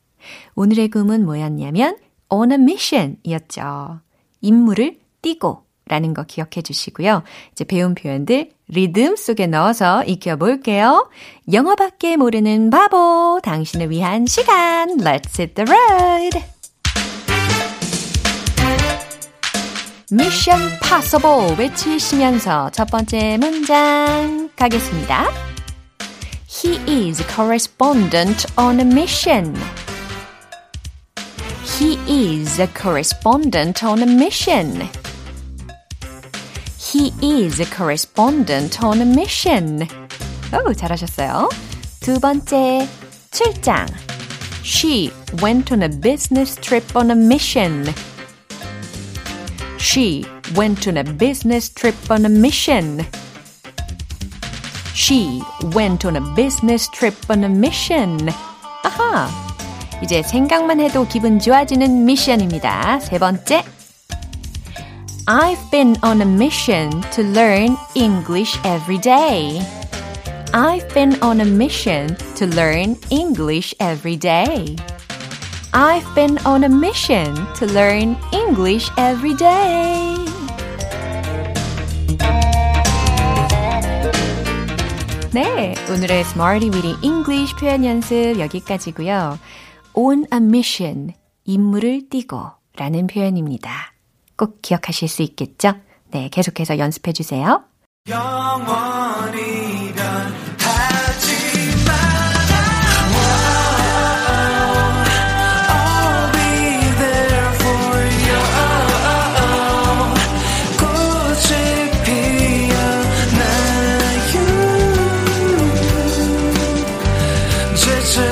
오늘의 0.55 0.89
구문 0.89 1.25
뭐였냐면 1.25 1.97
on 2.31 2.51
a 2.51 2.57
mission 2.57 3.17
이었죠. 3.23 3.99
임무를 4.41 4.99
띄고 5.21 5.63
라는 5.85 6.13
거 6.13 6.23
기억해 6.23 6.61
주시고요. 6.63 7.23
이제 7.51 7.63
배운 7.65 7.93
표현들 7.93 8.51
리듬 8.69 9.17
속에 9.17 9.45
넣어서 9.47 10.03
익혀볼게요. 10.05 11.09
영어밖에 11.51 12.15
모르는 12.15 12.69
바보, 12.69 13.39
당신을 13.43 13.89
위한 13.89 14.25
시간. 14.25 14.97
Let's 14.97 15.37
hit 15.37 15.53
the 15.53 15.69
road! 15.69 16.39
Mission 20.13 20.79
Possible 20.81 21.55
외치시면서 21.57 22.69
첫 22.71 22.89
번째 22.89 23.37
문장 23.37 24.49
가겠습니다. 24.55 25.29
He 26.47 26.77
is 27.07 27.25
correspondent 27.27 28.45
on 28.57 28.79
a 28.79 28.85
mission. 28.85 29.55
He 31.80 31.98
is 32.06 32.58
a 32.58 32.66
correspondent 32.68 33.84
on 33.84 34.02
a 34.02 34.06
mission. 34.06 34.88
He 36.78 37.12
is 37.20 37.60
a 37.60 37.66
correspondent 37.66 38.82
on 38.82 39.00
a 39.00 39.04
mission. 39.04 39.86
오, 40.52 40.72
잘하셨어요. 40.72 41.48
두 42.00 42.18
번째, 42.20 42.88
출장. 43.32 43.86
She 44.62 45.10
went 45.42 45.72
on 45.72 45.82
a 45.82 45.88
business 45.88 46.56
trip 46.56 46.96
on 46.96 47.10
a 47.10 47.14
mission. 47.14 47.92
She 49.78 50.24
went 50.56 50.88
on 50.88 50.96
a 50.96 51.04
business 51.04 51.68
trip 51.68 51.96
on 52.10 52.24
a 52.24 52.28
mission. 52.28 53.06
She 54.94 55.42
went 55.74 56.04
on 56.06 56.16
a 56.16 56.34
business 56.34 56.88
trip 56.88 57.14
on 57.28 57.44
a 57.44 57.48
mission. 57.48 58.28
아하! 58.82 59.28
이제 60.02 60.22
생각만 60.22 60.80
해도 60.80 61.06
기분 61.08 61.38
좋아지는 61.38 62.04
미션입니다. 62.04 63.00
세 63.00 63.18
번째. 63.18 63.64
I've 65.26 65.70
been 65.70 65.96
on 66.04 66.20
a 66.20 66.26
mission 66.26 66.90
to 67.10 67.24
learn 67.24 67.76
English 67.94 68.58
every 68.64 69.00
day. 69.00 69.60
I've 70.52 70.88
been 70.94 71.18
on 71.22 71.40
a 71.40 71.44
mission 71.44 72.16
to 72.36 72.46
learn 72.46 72.96
English 73.10 73.74
every 73.80 74.16
day. 74.16 74.76
I've 75.72 76.06
been 76.14 76.38
on 76.46 76.64
a 76.64 76.68
mission 76.68 77.34
to 77.54 77.66
learn 77.66 78.16
English 78.32 78.88
every 78.96 79.36
day. 79.36 80.16
네, 85.32 85.74
오늘의 85.90 86.20
Smarty 86.22 86.70
Weedy 86.70 86.94
English 87.02 87.54
표현 87.56 87.84
연습 87.84 88.38
여기까지고요. 88.38 89.38
On 89.93 90.25
a 90.33 90.37
mission, 90.37 91.13
임무를 91.45 92.09
띠고 92.09 92.39
라는 92.77 93.07
표현입니다. 93.07 93.93
꼭 94.37 94.61
기억하실 94.61 95.07
수 95.07 95.21
있겠죠? 95.21 95.73
네, 96.11 96.29
계속해서 96.29 96.77
연습해 96.77 97.13
주세요. 97.13 97.63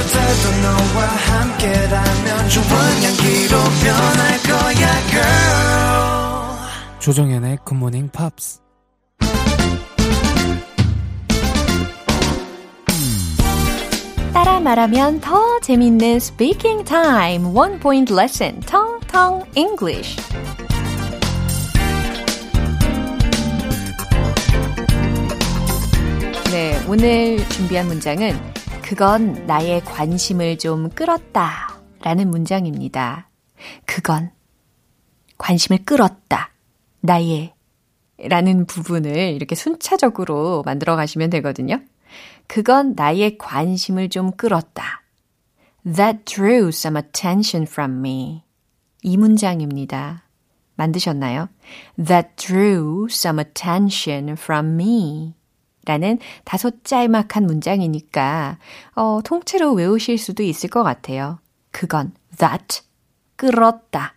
그때도 0.09 0.61
너와 0.61 1.05
함께라면 1.05 2.49
좋은 2.49 2.65
향기로 3.03 3.57
변할 3.83 4.37
거야 4.41 5.09
girl. 5.09 6.99
조정현의 6.99 7.57
굿모닝 7.63 8.09
팝스 8.09 8.59
따라 14.33 14.59
말하면 14.59 15.19
더 15.21 15.59
재밌는 15.59 16.19
speaking 16.19 16.85
time 16.85 17.55
one 17.55 17.79
point 17.79 18.13
lesson 18.13 18.59
텅텅 18.61 19.43
English 19.55 20.17
네, 26.51 26.83
오늘 26.87 27.47
준비한 27.49 27.85
문장은 27.85 28.58
그건 28.89 29.45
나의 29.45 29.81
관심을 29.85 30.57
좀 30.57 30.89
끌었다 30.89 31.79
라는 32.01 32.31
문장입니다. 32.31 33.29
그건 33.85 34.31
관심을 35.37 35.85
끌었다. 35.85 36.49
나의 37.01 37.53
라는 38.17 38.65
부분을 38.65 39.15
이렇게 39.15 39.53
순차적으로 39.53 40.63
만들어 40.65 40.95
가시면 40.95 41.29
되거든요. 41.29 41.79
그건 42.47 42.95
나의 42.95 43.37
관심을 43.37 44.09
좀 44.09 44.31
끌었다. 44.31 45.03
That 45.83 46.25
drew 46.25 46.69
some 46.69 46.99
attention 46.99 47.67
from 47.69 47.99
me. 47.99 48.43
이 49.03 49.17
문장입니다. 49.17 50.23
만드셨나요? 50.73 51.47
That 52.03 52.29
drew 52.37 53.05
some 53.07 53.39
attention 53.39 54.31
from 54.31 54.81
me. 54.81 55.35
라는 55.89 56.19
다소 56.45 56.69
짤막한 56.83 57.47
문장이니까, 57.47 58.59
어, 58.93 59.21
통째로 59.23 59.73
외우실 59.73 60.19
수도 60.19 60.43
있을 60.43 60.69
것 60.69 60.83
같아요. 60.83 61.39
그건 61.71 62.13
that, 62.37 62.81
끌었다. 63.35 64.13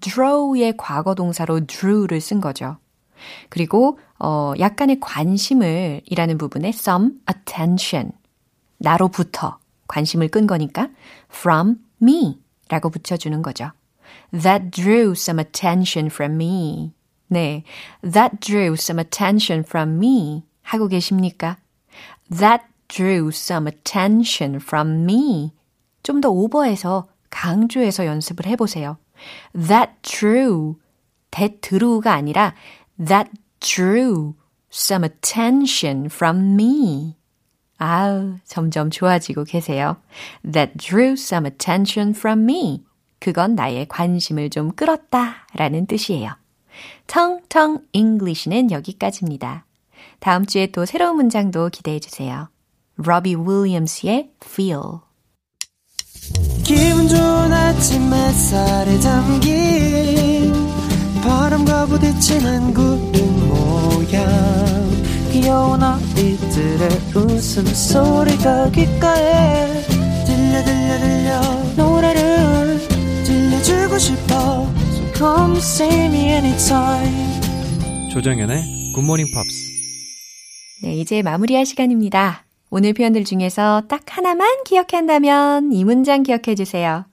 draw의 0.00 0.78
과거 0.78 1.14
동사로 1.14 1.66
drew를 1.66 2.22
쓴 2.22 2.40
거죠. 2.40 2.78
그리고 3.50 3.98
어 4.18 4.54
약간의 4.58 5.00
관심을 5.00 6.00
이라는 6.06 6.38
부분에 6.38 6.68
some 6.68 7.10
attention 7.30 8.12
나로부터 8.78 9.58
관심을 9.88 10.28
끈 10.28 10.46
거니까 10.46 10.88
from 11.28 11.76
me라고 12.00 12.88
붙여주는 12.88 13.42
거죠. 13.42 13.72
That 14.32 14.70
drew 14.70 15.10
some 15.10 15.38
attention 15.38 16.06
from 16.06 16.36
me. 16.36 16.94
네, 17.28 17.64
that 18.00 18.38
drew 18.40 18.72
some 18.72 18.98
attention 18.98 19.64
from 19.66 19.96
me 19.96 20.44
하고 20.70 20.86
계십니까? 20.86 21.56
That 22.30 22.64
drew 22.88 23.28
some 23.28 23.66
attention 23.66 24.56
from 24.56 25.02
me. 25.02 25.52
좀 26.02 26.20
더 26.20 26.30
오버해서 26.30 27.08
강조해서 27.30 28.06
연습을 28.06 28.46
해보세요. 28.46 28.96
That 29.52 29.92
drew, 30.02 30.76
that 31.32 31.60
drew가 31.60 32.12
아니라 32.12 32.54
that 33.04 33.30
drew 33.60 34.34
some 34.72 35.04
attention 35.04 36.06
from 36.06 36.54
me. 36.54 37.16
아우, 37.78 38.36
점점 38.44 38.90
좋아지고 38.90 39.44
계세요. 39.44 39.96
That 40.42 40.72
drew 40.78 41.12
some 41.12 41.46
attention 41.46 42.14
from 42.14 42.42
me. 42.42 42.84
그건 43.18 43.54
나의 43.54 43.86
관심을 43.88 44.50
좀 44.50 44.72
끌었다 44.72 45.46
라는 45.54 45.86
뜻이에요. 45.86 46.30
텅텅 47.06 47.86
English는 47.92 48.70
여기까지입니다. 48.70 49.64
다음 50.20 50.44
주에 50.46 50.66
또 50.68 50.84
새로운 50.84 51.16
문장도 51.16 51.70
기대해 51.70 51.98
주세요. 51.98 52.48
로비 52.96 53.34
윌리엄스의 53.36 54.30
Feel. 54.44 55.00
기분 56.62 57.08
좋은 57.08 57.52
아침 57.52 58.12
햇살에 58.12 58.98
담긴 59.00 60.52
바람과 61.22 61.86
부딪히는 61.86 62.74
구름 62.74 63.48
모양 63.48 64.28
귀여운 65.32 65.82
아이들의 65.82 66.88
웃음소리가 67.14 68.70
귓가에 68.70 69.82
들려 70.26 70.64
들려 70.64 70.98
들려 70.98 71.40
노래를 71.76 72.78
들려주고 73.24 73.98
싶어 73.98 74.68
So 74.92 75.12
come 75.14 75.56
see 75.56 76.04
me 76.06 76.28
anytime 76.32 77.40
조정현의 78.12 78.92
굿모닝 78.94 79.32
팝스. 79.32 79.69
네, 80.82 80.94
이제 80.94 81.20
마무리할 81.20 81.66
시간입니다. 81.66 82.44
오늘 82.70 82.94
표현들 82.94 83.24
중에서 83.24 83.82
딱 83.86 84.00
하나만 84.06 84.64
기억한다면 84.64 85.72
이 85.72 85.84
문장 85.84 86.22
기억해 86.22 86.54
주세요. 86.54 87.04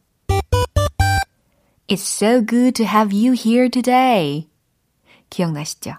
It's 1.88 2.00
so 2.00 2.46
good 2.46 2.72
to 2.74 2.86
have 2.86 3.14
you 3.14 3.36
here 3.38 3.70
today. 3.70 4.48
기억나시죠? 5.30 5.96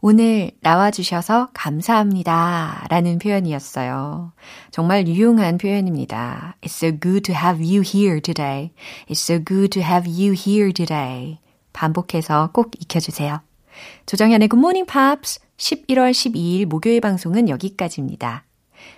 오늘 0.00 0.52
나와주셔서 0.60 1.48
감사합니다. 1.52 2.86
라는 2.88 3.18
표현이었어요. 3.18 4.32
정말 4.70 5.08
유용한 5.08 5.58
표현입니다. 5.58 6.56
It's 6.60 6.76
so 6.76 6.96
good 6.96 7.22
to 7.22 7.34
have 7.34 7.60
you 7.60 7.82
here 7.84 8.20
today. 8.20 8.70
It's 9.08 9.20
so 9.20 9.44
good 9.44 9.70
to 9.70 9.82
have 9.82 10.08
you 10.08 10.32
here 10.32 10.72
today. 10.72 11.38
반복해서 11.72 12.50
꼭 12.52 12.70
익혀주세요. 12.80 13.40
조정현의 14.06 14.48
Good 14.48 14.58
Morning 14.58 14.86
Pops 14.86 15.40
11월 15.60 16.10
12일 16.10 16.64
목요일 16.64 17.02
방송은 17.02 17.50
여기까지입니다. 17.50 18.44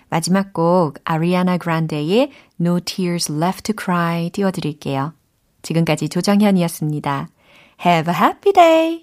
마지막 0.09 0.53
곡 0.53 0.97
아리아나 1.03 1.57
그란데의 1.57 2.31
No 2.59 2.79
Tears 2.79 3.31
Left 3.31 3.63
to 3.63 3.75
Cry 3.77 4.29
띄워드릴게요. 4.29 5.13
지금까지 5.61 6.07
조정현이었습니다. 6.07 7.27
Have 7.85 8.13
a 8.13 8.19
happy 8.19 8.53
day! 8.53 9.01